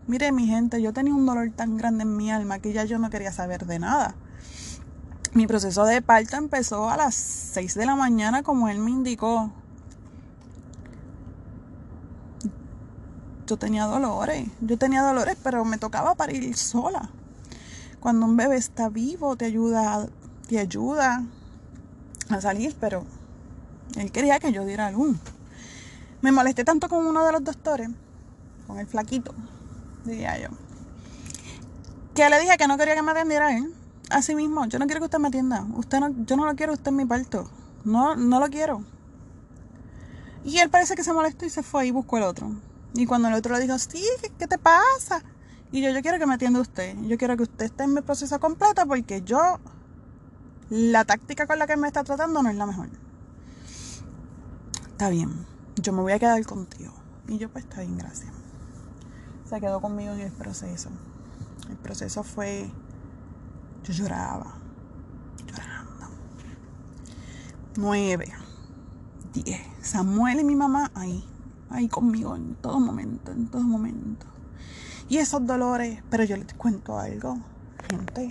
Mire, 0.06 0.32
mi 0.32 0.46
gente, 0.46 0.82
yo 0.82 0.92
tenía 0.92 1.14
un 1.14 1.26
dolor 1.26 1.50
tan 1.54 1.76
grande 1.76 2.02
en 2.02 2.16
mi 2.16 2.30
alma 2.30 2.58
que 2.58 2.72
ya 2.72 2.84
yo 2.84 2.98
no 2.98 3.08
quería 3.11 3.32
saber 3.32 3.66
de 3.66 3.78
nada. 3.78 4.14
Mi 5.32 5.46
proceso 5.46 5.84
de 5.84 6.02
parto 6.02 6.37
empezó 6.37 6.88
a 6.88 6.96
las 6.96 7.14
6 7.14 7.74
de 7.74 7.87
la 7.87 7.94
mañana, 7.94 8.42
como 8.42 8.68
él 8.68 8.78
me 8.78 8.90
indicó. 8.90 9.52
Yo 13.48 13.56
tenía 13.56 13.87
dolores. 13.87 14.46
Yo 14.61 14.78
tenía 14.78 15.02
dolores, 15.02 15.37
pero 15.42 15.64
me 15.64 15.78
tocaba 15.78 16.14
parir 16.14 16.54
sola. 16.56 17.11
Cuando 17.98 18.26
un 18.26 18.37
bebé 18.37 18.56
está 18.56 18.88
vivo, 18.90 19.37
te 19.37 19.46
ayuda, 19.46 20.06
te 20.46 20.58
ayuda 20.58 21.24
a 22.28 22.40
salir, 22.40 22.76
pero 22.78 23.04
él 23.96 24.12
quería 24.12 24.38
que 24.38 24.52
yo 24.52 24.64
diera 24.64 24.90
luz. 24.90 25.16
Me 26.20 26.30
molesté 26.30 26.64
tanto 26.64 26.88
con 26.88 27.06
uno 27.06 27.24
de 27.24 27.32
los 27.32 27.42
doctores, 27.42 27.88
con 28.66 28.78
el 28.78 28.87
flaquito, 28.87 29.34
diría 30.04 30.38
yo, 30.38 30.48
que 32.14 32.28
le 32.28 32.40
dije 32.40 32.56
que 32.58 32.68
no 32.68 32.76
quería 32.76 32.94
que 32.94 33.02
me 33.02 33.12
atendiera 33.12 33.56
él. 33.56 33.72
Así 34.11 34.34
mismo, 34.34 34.66
yo 34.66 34.78
no 34.78 34.87
quiero 34.87 35.00
que 35.00 35.06
usted 35.06 35.18
me 35.18 35.28
atienda. 35.28 35.66
Usted 35.74 36.00
no, 36.00 36.14
yo 36.24 36.37
no 36.37 36.46
lo 36.46 36.54
quiero 36.54 36.72
usted 36.72 36.88
en 36.88 36.96
mi 36.96 37.04
parto. 37.04 37.50
No, 37.84 38.16
no 38.16 38.40
lo 38.40 38.48
quiero. 38.48 38.82
Y 40.44 40.58
él 40.58 40.70
parece 40.70 40.94
que 40.94 41.04
se 41.04 41.12
molestó 41.12 41.44
y 41.44 41.50
se 41.50 41.62
fue 41.62 41.87
y 41.87 41.90
buscó 41.90 42.16
el 42.16 42.24
otro. 42.24 42.50
Y 42.98 43.06
cuando 43.06 43.28
el 43.28 43.34
otro 43.34 43.54
le 43.54 43.61
dijo, 43.61 43.78
sí, 43.78 44.02
¿qué 44.38 44.48
te 44.48 44.58
pasa? 44.58 45.22
Y 45.70 45.80
yo, 45.80 45.90
yo 45.90 46.02
quiero 46.02 46.18
que 46.18 46.26
me 46.26 46.34
atienda 46.34 46.58
usted. 46.58 46.96
Yo 47.02 47.16
quiero 47.16 47.37
que 47.37 47.44
usted 47.44 47.66
esté 47.66 47.84
en 47.84 47.94
mi 47.94 48.00
proceso 48.00 48.40
completo 48.40 48.84
porque 48.88 49.22
yo, 49.22 49.61
la 50.68 51.04
táctica 51.04 51.46
con 51.46 51.61
la 51.61 51.68
que 51.68 51.76
me 51.76 51.87
está 51.87 52.02
tratando 52.02 52.42
no 52.42 52.50
es 52.50 52.56
la 52.56 52.66
mejor. 52.66 52.88
Está 54.88 55.11
bien, 55.11 55.46
yo 55.76 55.92
me 55.92 56.02
voy 56.02 56.11
a 56.11 56.18
quedar 56.18 56.44
contigo. 56.44 56.92
Y 57.28 57.38
yo, 57.38 57.48
pues 57.48 57.66
está 57.66 57.82
bien, 57.82 57.96
gracias. 57.96 58.32
Se 59.48 59.61
quedó 59.61 59.80
conmigo 59.80 60.14
en 60.14 60.20
el 60.22 60.32
proceso. 60.32 60.90
El 61.70 61.76
proceso 61.76 62.24
fue, 62.24 62.68
yo 63.84 63.92
lloraba, 63.92 64.56
llorando. 65.46 66.08
Nueve, 67.76 68.32
diez. 69.34 69.61
Samuel 69.82 70.40
y 70.40 70.44
mi 70.44 70.56
mamá 70.56 70.90
ahí 70.96 71.24
ahí 71.70 71.88
conmigo 71.88 72.37
en 72.37 72.54
todo 72.57 72.81
momento, 72.81 73.33
en 73.33 73.48
todo 73.48 73.62
momento. 73.62 74.26
Y 75.09 75.18
esos 75.18 75.46
dolores, 75.46 76.02
pero 76.11 76.24
yo 76.24 76.37
les 76.37 76.52
cuento 76.54 76.98
algo, 76.98 77.38
gente. 77.90 78.31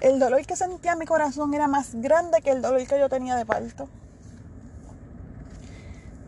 El 0.00 0.18
dolor 0.18 0.44
que 0.44 0.56
sentía 0.56 0.92
en 0.92 0.98
mi 0.98 1.06
corazón 1.06 1.54
era 1.54 1.68
más 1.68 1.94
grande 1.94 2.42
que 2.42 2.50
el 2.50 2.60
dolor 2.60 2.86
que 2.86 2.98
yo 2.98 3.08
tenía 3.08 3.36
de 3.36 3.46
parto. 3.46 3.88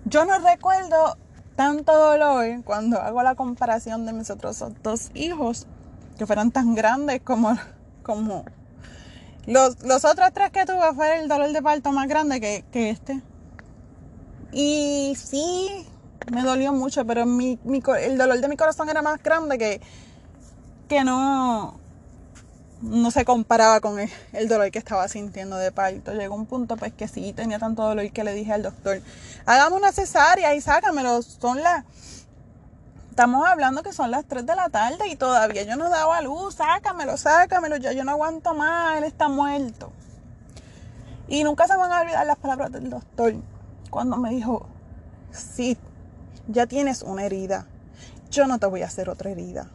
Yo 0.07 0.25
no 0.25 0.39
recuerdo 0.39 1.19
tanto 1.55 1.93
dolor 1.93 2.63
cuando 2.65 3.01
hago 3.01 3.23
la 3.23 3.35
comparación 3.35 4.07
de 4.07 4.15
mis 4.15 4.31
otros 4.31 4.65
dos 4.83 5.11
hijos, 5.15 5.67
que 6.17 6.27
fueron 6.27 6.51
tan 6.51 6.75
grandes 6.75 7.21
como, 7.21 7.57
como 8.03 8.45
los, 9.47 9.83
los 9.83 10.05
otros 10.05 10.31
tres 10.33 10.51
que 10.51 10.65
tuve 10.65 10.95
fue 10.95 11.21
el 11.21 11.29
dolor 11.29 11.53
de 11.53 11.63
parto 11.63 11.93
más 11.93 12.09
grande 12.09 12.41
que, 12.41 12.65
que 12.71 12.91
este. 12.91 13.23
Y 14.53 15.15
sí, 15.17 15.87
me 16.33 16.43
dolió 16.43 16.73
mucho, 16.73 17.07
pero 17.07 17.27
mi, 17.27 17.59
el 18.01 18.19
dolor 18.19 18.41
de 18.41 18.49
mi 18.49 18.57
corazón 18.57 18.89
era 18.89 19.03
más 19.03 19.23
grande 19.23 19.59
que, 19.59 19.81
que 20.89 21.05
no, 21.05 21.79
no 22.81 23.11
se 23.11 23.25
comparaba 23.25 23.81
con 23.81 23.99
el, 23.99 24.49
dolor 24.49 24.71
que 24.71 24.79
estaba 24.79 25.09
sintiendo 25.09 25.57
de 25.57 25.73
parto. 25.73 26.13
Llegó 26.15 26.35
un 26.35 26.47
punto 26.47 26.77
pues 26.77 26.93
que 26.93 27.09
sí 27.09 27.33
tenía 27.33 27.59
tanto 27.59 27.83
dolor 27.83 28.11
que 28.11 28.25
le 28.25 28.33
dije 28.33 28.53
al 28.53 28.63
doctor, 28.63 29.03
hagamos 29.47 29.79
una 29.79 29.93
cesárea 29.93 30.55
y 30.55 30.61
sácamelo. 30.61 31.21
Son 31.23 31.63
las, 31.63 31.85
estamos 33.11 33.47
hablando 33.47 33.83
que 33.83 33.93
son 33.93 34.11
las 34.11 34.25
3 34.25 34.47
de 34.47 34.57
la 34.57 34.71
tarde 34.71 35.09
y 35.09 35.17
todavía 35.17 35.65
yo 35.65 35.77
no 35.77 35.91
daba 35.91 36.23
luz, 36.23 36.55
sácamelo, 36.55 37.17
sácamelo, 37.17 37.77
ya 37.77 37.93
yo 37.93 38.05
no 38.05 38.13
aguanto 38.13 38.55
más, 38.55 38.99
él 38.99 39.05
está 39.05 39.29
muerto. 39.29 39.93
Y 41.27 41.45
nunca 41.45 41.67
se 41.67 41.77
van 41.77 41.93
a 41.93 42.01
olvidar 42.01 42.27
las 42.27 42.39
palabras 42.39 42.73
del 42.73 42.89
doctor 42.89 43.35
cuando 43.91 44.17
me 44.17 44.31
dijo, 44.31 44.67
sí, 45.31 45.77
ya 46.49 46.67
tienes 46.67 47.03
una 47.03 47.25
herida, 47.25 47.67
yo 48.31 48.47
no 48.47 48.59
te 48.59 48.67
voy 48.67 48.83
a 48.83 48.87
hacer 48.87 49.09
otra 49.09 49.31
herida 49.31 49.69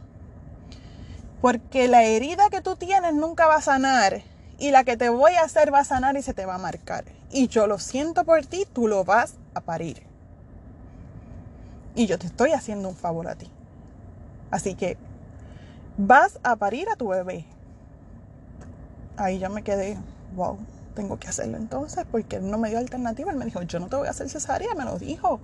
porque 1.44 1.88
la 1.88 2.04
herida 2.04 2.48
que 2.48 2.62
tú 2.62 2.74
tienes 2.74 3.12
nunca 3.12 3.46
va 3.46 3.56
a 3.56 3.60
sanar 3.60 4.22
y 4.56 4.70
la 4.70 4.82
que 4.82 4.96
te 4.96 5.10
voy 5.10 5.34
a 5.34 5.42
hacer 5.42 5.74
va 5.74 5.80
a 5.80 5.84
sanar 5.84 6.16
y 6.16 6.22
se 6.22 6.32
te 6.32 6.46
va 6.46 6.54
a 6.54 6.58
marcar. 6.58 7.04
Y 7.30 7.48
yo 7.48 7.66
lo 7.66 7.78
siento 7.78 8.24
por 8.24 8.46
ti, 8.46 8.66
tú 8.72 8.88
lo 8.88 9.04
vas 9.04 9.34
a 9.52 9.60
parir. 9.60 10.04
Y 11.94 12.06
yo 12.06 12.18
te 12.18 12.28
estoy 12.28 12.52
haciendo 12.52 12.88
un 12.88 12.96
favor 12.96 13.28
a 13.28 13.34
ti. 13.34 13.50
Así 14.50 14.74
que 14.74 14.96
vas 15.98 16.40
a 16.44 16.56
parir 16.56 16.88
a 16.88 16.96
tu 16.96 17.08
bebé. 17.08 17.44
Ahí 19.18 19.38
ya 19.38 19.50
me 19.50 19.62
quedé, 19.62 19.98
wow, 20.34 20.56
tengo 20.94 21.18
que 21.18 21.28
hacerlo 21.28 21.56
entonces 21.56 22.04
porque 22.10 22.36
él 22.36 22.50
no 22.50 22.58
me 22.58 22.70
dio 22.70 22.78
alternativa. 22.78 23.30
Él 23.30 23.36
me 23.36 23.44
dijo, 23.44 23.62
yo 23.62 23.80
no 23.80 23.88
te 23.88 23.96
voy 23.96 24.08
a 24.08 24.10
hacer 24.10 24.28
cesárea, 24.28 24.74
me 24.74 24.84
lo 24.84 24.98
dijo. 24.98 25.40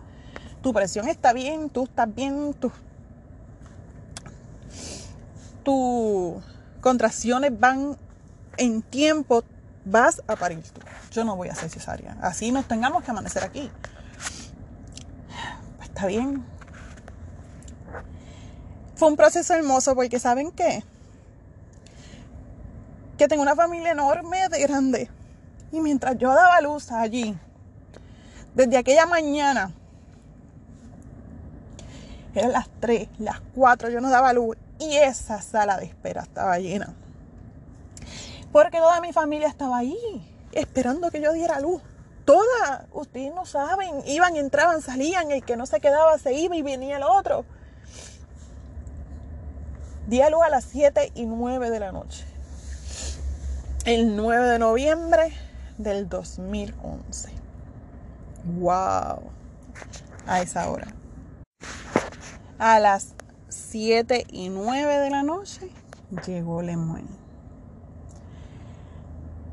Tu 0.63 0.73
presión 0.73 1.09
está 1.09 1.33
bien, 1.33 1.71
tú 1.71 1.85
estás 1.85 2.15
bien, 2.15 2.55
tus 2.55 2.73
tus 5.63 6.43
contracciones 6.81 7.59
van 7.59 7.97
en 8.57 8.83
tiempo, 8.83 9.45
vas 9.85 10.23
a 10.27 10.37
parir 10.37 10.63
tú. 10.63 10.81
Yo 11.11 11.25
no 11.25 11.37
voy 11.37 11.49
a 11.49 11.53
hacer 11.53 11.71
cesárea. 11.71 12.17
Así 12.21 12.53
nos 12.53 12.67
tengamos 12.67 13.03
que 13.03 13.11
amanecer 13.11 13.43
aquí. 13.45 13.71
Pues 15.77 15.89
está 15.89 16.07
bien. 16.07 16.45
Fue 18.95 19.09
un 19.09 19.17
proceso 19.17 19.55
hermoso 19.55 19.95
porque 19.95 20.19
¿saben 20.19 20.53
qué? 20.53 20.85
Que 23.17 23.29
tengo 23.29 23.43
una 23.43 23.57
familia 23.57 23.93
enorme 23.93 24.49
de 24.49 24.61
grande. 24.61 25.11
Y 25.73 25.81
mientras 25.81 26.19
yo 26.19 26.35
daba 26.35 26.61
luz 26.61 26.91
allí, 26.91 27.37
desde 28.55 28.77
aquella 28.77 29.07
mañana, 29.07 29.73
eran 32.35 32.53
las 32.53 32.69
3, 32.81 33.09
las 33.19 33.41
4, 33.55 33.91
yo 33.91 34.01
no 34.01 34.11
daba 34.11 34.33
luz 34.33 34.57
y 34.79 34.97
esa 34.97 35.41
sala 35.43 35.77
de 35.79 35.87
espera 35.87 36.23
estaba 36.23 36.59
llena. 36.59 36.95
Porque 38.53 38.79
toda 38.79 39.01
mi 39.01 39.13
familia 39.13 39.49
estaba 39.49 39.79
ahí, 39.79 39.97
esperando 40.53 41.11
que 41.11 41.21
yo 41.21 41.33
diera 41.33 41.61
luz. 41.61 41.83
Toda, 42.25 42.87
ustedes 42.93 43.33
no 43.35 43.47
saben, 43.47 44.03
iban, 44.07 44.37
entraban, 44.37 44.83
salían, 44.83 45.31
el 45.31 45.45
que 45.45 45.57
no 45.57 45.67
se 45.67 45.81
quedaba 45.81 46.19
se 46.19 46.33
iba 46.35 46.57
y 46.57 46.63
venía 46.63 46.97
el 46.97 47.03
otro. 47.03 47.45
Di 50.07 50.21
a 50.21 50.31
luz 50.31 50.43
a 50.43 50.49
las 50.49 50.65
7 50.65 51.13
y 51.15 51.27
9 51.27 51.71
de 51.71 51.81
la 51.81 51.93
noche. 51.93 52.25
El 53.85 54.17
9 54.17 54.49
de 54.49 54.59
noviembre 54.59 55.33
del 55.83 56.09
2011. 56.09 57.31
¡Wow! 58.59 59.23
A 60.27 60.43
esa 60.43 60.71
hora. 60.71 60.89
A 62.59 62.79
las 62.79 63.15
7 63.49 64.27
y 64.31 64.49
9 64.49 64.99
de 64.99 65.11
la 65.11 65.23
noche 65.23 65.71
llegó 66.27 66.63
Lemuel. 66.63 67.07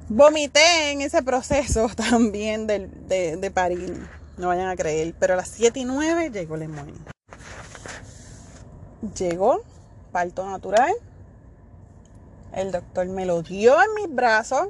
Vomité 0.10 0.92
en 0.92 1.02
ese 1.02 1.22
proceso 1.22 1.90
también 1.96 2.68
de, 2.68 2.88
de, 3.38 3.52
parir, 3.52 4.08
no 4.38 4.48
vayan 4.48 4.70
a 4.70 4.76
creer, 4.76 5.14
pero 5.20 5.34
a 5.34 5.38
las 5.38 5.50
7 5.50 5.80
y 5.80 5.86
9 5.86 6.32
llegó 6.32 6.56
Lemuel. 6.58 6.94
Llegó, 9.18 9.62
parto 10.12 10.50
natural. 10.50 10.94
El 12.54 12.72
doctor 12.72 13.08
me 13.08 13.26
lo 13.26 13.44
dio 13.44 13.76
en 13.76 13.94
mis 13.96 14.16
brazos. 14.16 14.70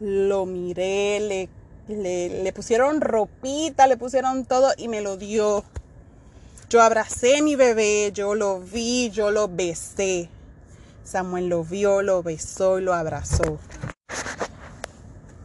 Lo 0.00 0.46
miré, 0.46 1.20
le, 1.20 1.48
le, 2.42 2.52
pusieron 2.52 3.00
ropita, 3.00 3.86
le 3.86 3.96
pusieron 3.96 4.44
todo 4.44 4.72
y 4.76 4.88
me 4.88 5.00
lo 5.00 5.16
dio 5.16 5.64
yo 6.68 6.82
abracé 6.82 7.38
a 7.38 7.42
mi 7.42 7.54
bebé, 7.54 8.10
yo 8.12 8.34
lo 8.34 8.58
vi, 8.58 9.10
yo 9.10 9.30
lo 9.30 9.46
besé. 9.46 10.28
Samuel 11.04 11.48
lo 11.48 11.62
vio, 11.62 12.02
lo 12.02 12.24
besó 12.24 12.80
y 12.80 12.82
lo 12.82 12.92
abrazó. 12.92 13.60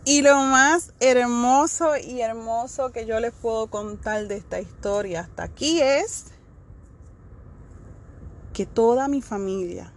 Y 0.03 0.23
lo 0.23 0.35
más 0.37 0.93
hermoso 0.99 1.95
y 1.95 2.21
hermoso 2.21 2.91
que 2.91 3.05
yo 3.05 3.19
les 3.19 3.33
puedo 3.33 3.67
contar 3.67 4.27
de 4.27 4.37
esta 4.37 4.59
historia 4.59 5.21
hasta 5.21 5.43
aquí 5.43 5.79
es 5.79 6.25
que 8.51 8.65
toda 8.65 9.07
mi 9.07 9.21
familia 9.21 9.93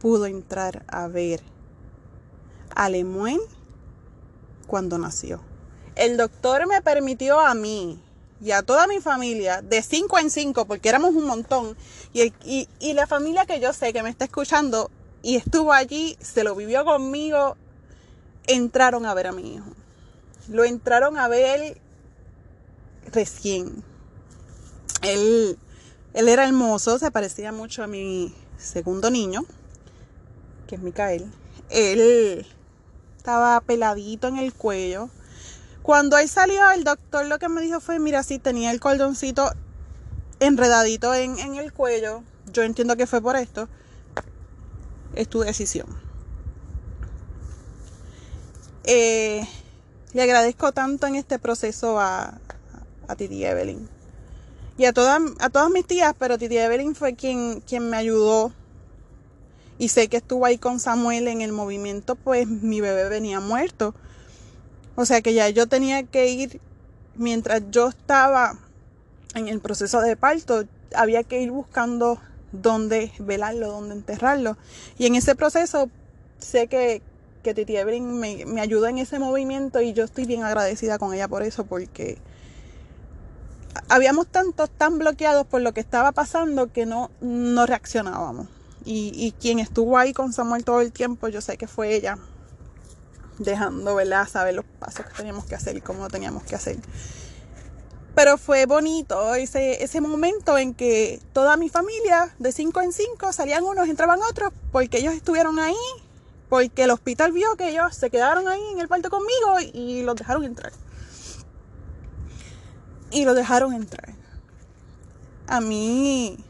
pudo 0.00 0.26
entrar 0.26 0.84
a 0.88 1.06
ver 1.06 1.40
a 2.74 2.88
Lemuel 2.88 3.38
cuando 4.68 4.98
nació. 4.98 5.40
El 5.96 6.16
doctor 6.16 6.68
me 6.68 6.80
permitió 6.80 7.40
a 7.40 7.54
mí 7.54 8.00
y 8.40 8.52
a 8.52 8.62
toda 8.62 8.86
mi 8.86 9.00
familia, 9.00 9.62
de 9.62 9.82
cinco 9.82 10.16
en 10.20 10.30
cinco, 10.30 10.64
porque 10.64 10.88
éramos 10.88 11.14
un 11.14 11.24
montón, 11.24 11.76
y, 12.12 12.32
y, 12.78 12.92
la 12.92 13.08
familia 13.08 13.46
que 13.46 13.58
yo 13.58 13.72
sé 13.72 13.92
que 13.92 14.04
me 14.04 14.10
está 14.10 14.24
escuchando 14.24 14.92
y 15.22 15.34
estuvo 15.34 15.72
allí, 15.72 16.16
se 16.20 16.44
lo 16.44 16.54
vivió 16.54 16.84
conmigo, 16.84 17.56
entraron 18.46 19.06
a 19.06 19.14
ver 19.14 19.26
a 19.26 19.32
mi 19.32 19.54
hijo. 19.54 19.66
Lo 20.48 20.64
entraron 20.64 21.18
a 21.18 21.26
ver 21.26 21.80
recién. 23.12 23.82
Él, 25.02 25.58
él 26.14 26.28
era 26.28 26.46
hermoso, 26.46 26.98
se 26.98 27.10
parecía 27.10 27.50
mucho 27.50 27.82
a 27.82 27.88
mi 27.88 28.32
segundo 28.56 29.10
niño, 29.10 29.44
que 30.68 30.76
es 30.76 30.80
Micael. 30.80 31.26
Él 31.70 32.46
estaba 33.18 33.60
peladito 33.60 34.28
en 34.28 34.38
el 34.38 34.54
cuello, 34.54 35.10
cuando 35.88 36.18
él 36.18 36.28
salió, 36.28 36.70
el 36.70 36.84
doctor 36.84 37.26
lo 37.26 37.38
que 37.38 37.48
me 37.48 37.62
dijo 37.62 37.80
fue, 37.80 37.98
mira, 37.98 38.22
si 38.22 38.38
tenía 38.38 38.70
el 38.70 38.78
cordoncito 38.78 39.50
enredadito 40.38 41.14
en, 41.14 41.38
el 41.56 41.72
cuello, 41.72 42.22
yo 42.52 42.62
entiendo 42.62 42.94
que 42.96 43.06
fue 43.06 43.20
por 43.22 43.36
esto, 43.36 43.68
es 45.14 45.28
tu 45.28 45.40
decisión. 45.40 45.86
Eh, 48.84 49.48
le 50.12 50.22
agradezco 50.22 50.72
tanto 50.72 51.06
en 51.06 51.14
este 51.14 51.38
proceso 51.38 51.98
a, 51.98 52.38
a 53.08 53.16
Titi 53.16 53.44
Evelyn. 53.44 53.88
Y 54.76 54.84
a 54.84 54.92
todas, 54.92 55.20
a 55.40 55.48
todas 55.48 55.70
mis 55.70 55.86
tías, 55.86 56.14
pero 56.18 56.36
Titi 56.36 56.58
Evelyn 56.58 56.94
fue 56.94 57.14
quien, 57.14 57.62
quien 57.62 57.88
me 57.88 57.96
ayudó. 57.96 58.52
Y 59.78 59.88
sé 59.88 60.08
que 60.08 60.16
estuvo 60.16 60.44
ahí 60.44 60.58
con 60.58 60.80
Samuel 60.80 61.28
en 61.28 61.40
el 61.40 61.52
movimiento, 61.52 62.16
pues 62.16 62.48
mi 62.48 62.80
bebé 62.80 63.08
venía 63.08 63.40
muerto. 63.40 63.94
O 64.96 65.04
sea 65.04 65.20
que 65.20 65.34
ya 65.34 65.48
yo 65.48 65.68
tenía 65.68 66.02
que 66.02 66.28
ir, 66.28 66.60
mientras 67.14 67.62
yo 67.70 67.88
estaba 67.88 68.58
en 69.34 69.48
el 69.48 69.60
proceso 69.60 70.00
de 70.00 70.16
parto, 70.16 70.64
había 70.94 71.22
que 71.22 71.40
ir 71.40 71.50
buscando 71.52 72.18
dónde 72.50 73.12
velarlo, 73.20 73.68
dónde 73.68 73.94
enterrarlo. 73.94 74.56
Y 74.98 75.06
en 75.06 75.14
ese 75.14 75.36
proceso 75.36 75.90
sé 76.38 76.66
que, 76.66 77.02
que 77.42 77.54
Titi 77.54 77.76
Evelyn 77.76 78.18
me, 78.18 78.44
me 78.46 78.60
ayudó 78.60 78.88
en 78.88 78.98
ese 78.98 79.18
movimiento 79.18 79.80
y 79.80 79.92
yo 79.92 80.04
estoy 80.04 80.24
bien 80.24 80.42
agradecida 80.42 80.98
con 80.98 81.14
ella 81.14 81.28
por 81.28 81.42
eso, 81.42 81.64
porque 81.64 82.18
habíamos 83.88 84.26
tantos 84.26 84.70
tan 84.70 84.98
bloqueados 84.98 85.46
por 85.46 85.60
lo 85.60 85.72
que 85.72 85.80
estaba 85.80 86.12
pasando 86.12 86.72
que 86.72 86.86
no, 86.86 87.10
no 87.20 87.66
reaccionábamos. 87.66 88.48
Y, 88.90 89.34
quien 89.38 89.58
estuvo 89.58 89.98
ahí 89.98 90.14
con 90.14 90.32
Samuel 90.32 90.64
todo 90.64 90.80
el 90.80 90.92
tiempo, 90.92 91.28
yo 91.28 91.42
sé 91.42 91.58
que 91.58 91.66
fue 91.68 91.94
ella 91.94 92.16
dejando, 93.38 93.94
¿verdad? 93.94 94.26
Saber 94.26 94.54
los 94.54 94.64
pasos 94.64 95.04
que 95.04 95.12
teníamos 95.12 95.44
que 95.44 95.54
hacer 95.54 95.76
y 95.76 95.82
cómo 95.82 96.04
lo 96.04 96.08
teníamos 96.08 96.42
que 96.44 96.54
hacer. 96.54 96.78
Pero 98.14 98.38
fue 98.38 98.64
bonito 98.64 99.34
ese, 99.34 99.84
ese 99.84 100.00
momento 100.00 100.56
en 100.56 100.72
que 100.72 101.20
toda 101.34 101.58
mi 101.58 101.68
familia, 101.68 102.34
de 102.38 102.50
cinco 102.50 102.80
en 102.80 102.94
cinco, 102.94 103.30
salían 103.30 103.62
unos, 103.64 103.90
entraban 103.90 104.20
otros, 104.22 104.54
porque 104.72 104.96
ellos 104.96 105.12
estuvieron 105.12 105.58
ahí, 105.58 105.76
porque 106.48 106.84
el 106.84 106.90
hospital 106.90 107.32
vio 107.32 107.56
que 107.56 107.68
ellos 107.68 107.94
se 107.94 108.08
quedaron 108.08 108.48
ahí 108.48 108.62
en 108.72 108.78
el 108.80 108.88
parto 108.88 109.10
conmigo 109.10 109.58
y 109.74 110.02
los 110.02 110.16
dejaron 110.16 110.44
entrar. 110.44 110.72
Y 113.10 113.26
los 113.26 113.36
dejaron 113.36 113.74
entrar. 113.74 114.14
A 115.46 115.60
mí, 115.60 116.42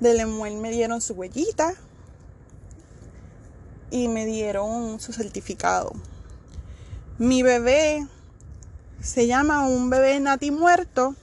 de 0.00 0.14
Lemuel 0.14 0.56
me 0.56 0.70
dieron 0.70 1.00
su 1.00 1.14
huellita, 1.14 1.74
y 3.90 4.08
me 4.08 4.26
dieron 4.26 5.00
su 5.00 5.12
certificado. 5.12 5.92
Mi 7.18 7.42
bebé 7.42 8.06
se 9.00 9.26
llama 9.26 9.66
un 9.66 9.88
bebé 9.88 10.20
nati 10.20 10.50
muerto 10.50 11.16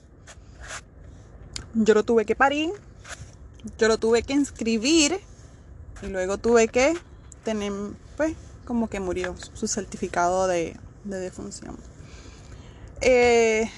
yo 1.76 1.94
lo 1.94 2.04
tuve 2.04 2.26
que 2.26 2.36
parir, 2.36 2.72
yo 3.78 3.88
lo 3.88 3.98
tuve 3.98 4.24
que 4.24 4.34
inscribir 4.34 5.20
y 6.02 6.08
luego 6.08 6.38
tuve 6.38 6.70
que 6.70 6.94
tener, 7.44 7.74
pues, 8.16 8.34
como 8.66 8.90
que 8.90 9.00
murió 9.00 9.36
su 9.54 9.68
certificado 9.68 10.48
de, 10.48 10.78
defunción. 11.04 11.78
Eh, 13.02 13.70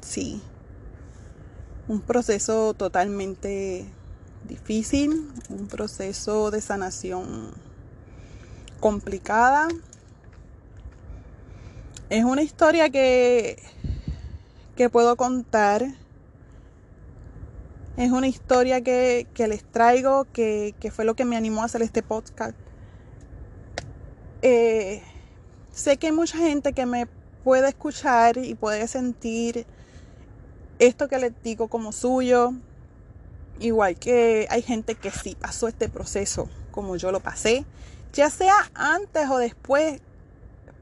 sí, 0.00 0.40
un 1.88 2.00
proceso 2.00 2.74
totalmente 2.74 3.86
difícil, 4.48 5.30
un 5.48 5.68
proceso 5.68 6.50
de 6.50 6.60
sanación 6.60 7.52
complicada. 8.80 9.68
Es 12.10 12.24
una 12.24 12.42
historia 12.42 12.90
que, 12.90 13.62
que 14.76 14.88
puedo 14.88 15.16
contar. 15.16 15.86
Es 17.96 18.12
una 18.12 18.28
historia 18.28 18.82
que, 18.82 19.26
les 19.36 19.64
traigo, 19.64 20.26
que, 20.32 20.74
fue 20.92 21.04
lo 21.04 21.14
que 21.14 21.24
me 21.24 21.36
animó 21.36 21.62
a 21.62 21.64
hacer 21.64 21.82
este 21.82 22.02
podcast. 22.02 22.56
Eh, 24.42 25.02
sé 25.72 25.96
que 25.96 26.08
hay 26.08 26.12
mucha 26.12 26.36
gente 26.36 26.72
que 26.72 26.84
me 26.84 27.06
puede 27.42 27.68
escuchar 27.68 28.36
y 28.36 28.54
puede 28.54 28.86
sentir 28.86 29.66
esto 30.78 31.08
que 31.08 31.18
les 31.18 31.32
digo 31.42 31.68
como 31.68 31.92
suyo. 31.92 32.52
Igual 33.58 33.96
que 33.96 34.46
hay 34.50 34.62
gente 34.62 34.94
que 34.94 35.10
sí 35.10 35.36
pasó 35.40 35.66
este 35.68 35.88
proceso 35.88 36.48
como 36.70 36.96
yo 36.96 37.10
lo 37.10 37.20
pasé, 37.20 37.64
ya 38.12 38.28
sea 38.28 38.54
antes 38.74 39.30
o 39.30 39.38
después, 39.38 40.02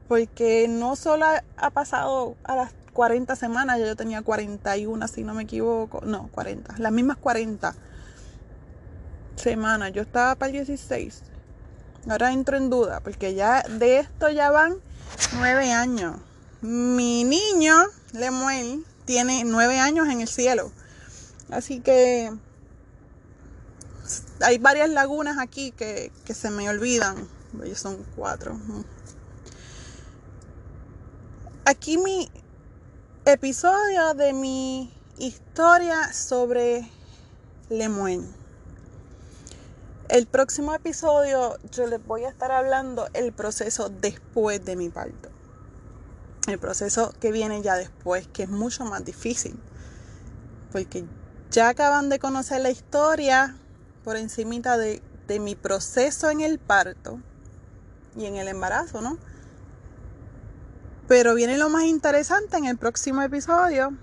porque 0.09 0.67
no 0.67 0.97
solo 0.97 1.25
ha 1.55 1.69
pasado 1.69 2.35
a 2.43 2.55
las 2.57 2.73
40 2.91 3.33
semanas, 3.37 3.79
yo 3.79 3.95
tenía 3.95 4.21
41 4.21 5.07
si 5.07 5.23
no 5.23 5.33
me 5.33 5.43
equivoco, 5.43 6.01
no, 6.05 6.29
40, 6.33 6.75
las 6.79 6.91
mismas 6.91 7.15
40 7.17 7.75
semanas, 9.37 9.93
yo 9.93 10.01
estaba 10.01 10.35
para 10.35 10.47
el 10.49 10.57
16. 10.65 11.23
Ahora 12.09 12.33
entro 12.33 12.57
en 12.57 12.69
duda, 12.69 12.99
porque 12.99 13.33
ya 13.33 13.63
de 13.63 13.99
esto 13.99 14.29
ya 14.29 14.51
van 14.51 14.75
9 15.39 15.71
años. 15.71 16.17
Mi 16.61 17.23
niño, 17.23 17.73
Lemuel, 18.11 18.85
tiene 19.05 19.43
nueve 19.45 19.79
años 19.79 20.07
en 20.09 20.21
el 20.21 20.27
cielo. 20.27 20.71
Así 21.49 21.79
que 21.79 22.31
hay 24.41 24.57
varias 24.57 24.89
lagunas 24.89 25.37
aquí 25.39 25.71
que, 25.71 26.11
se 26.25 26.49
me 26.49 26.67
olvidan. 26.69 27.27
Son 27.75 28.03
cuatro. 28.15 28.59
Aquí 31.65 31.97
mi 31.97 32.29
episodio 33.25 34.13
de 34.13 34.33
mi 34.33 34.93
historia 35.17 36.11
sobre 36.11 36.89
Lemuel. 37.69 38.25
El 40.09 40.27
próximo 40.27 40.75
episodio 40.75 41.57
yo 41.71 41.87
les 41.87 42.05
voy 42.05 42.25
a 42.25 42.29
estar 42.29 42.51
hablando 42.51 43.07
el 43.13 43.33
proceso 43.33 43.89
después 43.89 44.63
de 44.63 44.75
mi 44.75 44.89
parto 44.89 45.34
el 46.51 46.59
proceso 46.59 47.13
que 47.19 47.31
viene 47.31 47.61
ya 47.61 47.75
después, 47.75 48.27
que 48.27 48.43
es 48.43 48.49
mucho 48.49 48.85
más 48.85 49.03
difícil. 49.03 49.57
Porque 50.71 51.05
ya 51.51 51.69
acaban 51.69 52.09
de 52.09 52.19
conocer 52.19 52.61
la 52.61 52.69
historia 52.69 53.55
por 54.03 54.17
encimita 54.17 54.77
de, 54.77 55.01
de 55.27 55.39
mi 55.39 55.55
proceso 55.55 56.29
en 56.29 56.41
el 56.41 56.59
parto 56.59 57.19
y 58.15 58.25
en 58.25 58.35
el 58.35 58.47
embarazo, 58.47 59.01
¿no? 59.01 59.17
Pero 61.07 61.35
viene 61.35 61.57
lo 61.57 61.69
más 61.69 61.83
interesante 61.83 62.57
en 62.57 62.65
el 62.65 62.77
próximo 62.77 63.21
episodio, 63.21 63.93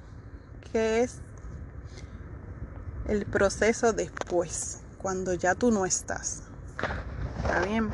que 0.72 1.02
es 1.02 1.16
el 3.08 3.26
proceso 3.26 3.92
después, 3.92 4.80
cuando 4.98 5.34
ya 5.34 5.54
tú 5.54 5.70
no 5.70 5.84
estás. 5.84 6.42
¿Está 7.38 7.60
bien? 7.60 7.90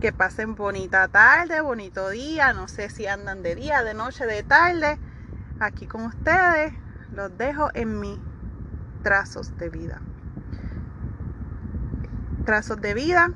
Que 0.00 0.12
pasen 0.12 0.54
bonita 0.54 1.08
tarde, 1.08 1.62
bonito 1.62 2.10
día. 2.10 2.52
No 2.52 2.68
sé 2.68 2.90
si 2.90 3.06
andan 3.06 3.42
de 3.42 3.54
día, 3.54 3.82
de 3.82 3.94
noche, 3.94 4.26
de 4.26 4.42
tarde. 4.42 4.98
Aquí 5.58 5.86
con 5.86 6.04
ustedes 6.04 6.74
los 7.12 7.36
dejo 7.38 7.70
en 7.72 7.98
mis 7.98 8.18
trazos 9.02 9.56
de 9.56 9.70
vida. 9.70 10.02
Trazos 12.44 12.80
de 12.80 12.92
vida 12.92 13.30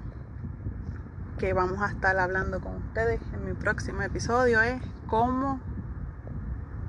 que 1.38 1.54
vamos 1.54 1.80
a 1.80 1.86
estar 1.86 2.18
hablando 2.18 2.61
con 2.61 2.76
ustedes 2.76 3.20
en 3.32 3.46
mi 3.46 3.54
próximo 3.54 4.02
episodio 4.02 4.61
es 4.61 4.82
cómo 5.06 5.58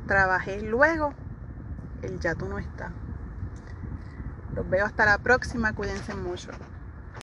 trabajé 0.05 0.61
luego 0.61 1.13
el 2.01 2.19
ya 2.19 2.36
tú 2.36 2.49
no 2.49 2.59
está. 2.59 2.91
Los 4.53 4.69
veo 4.69 4.86
hasta 4.86 5.05
la 5.05 5.19
próxima, 5.19 5.74
cuídense 5.74 6.13
mucho. 6.13 6.51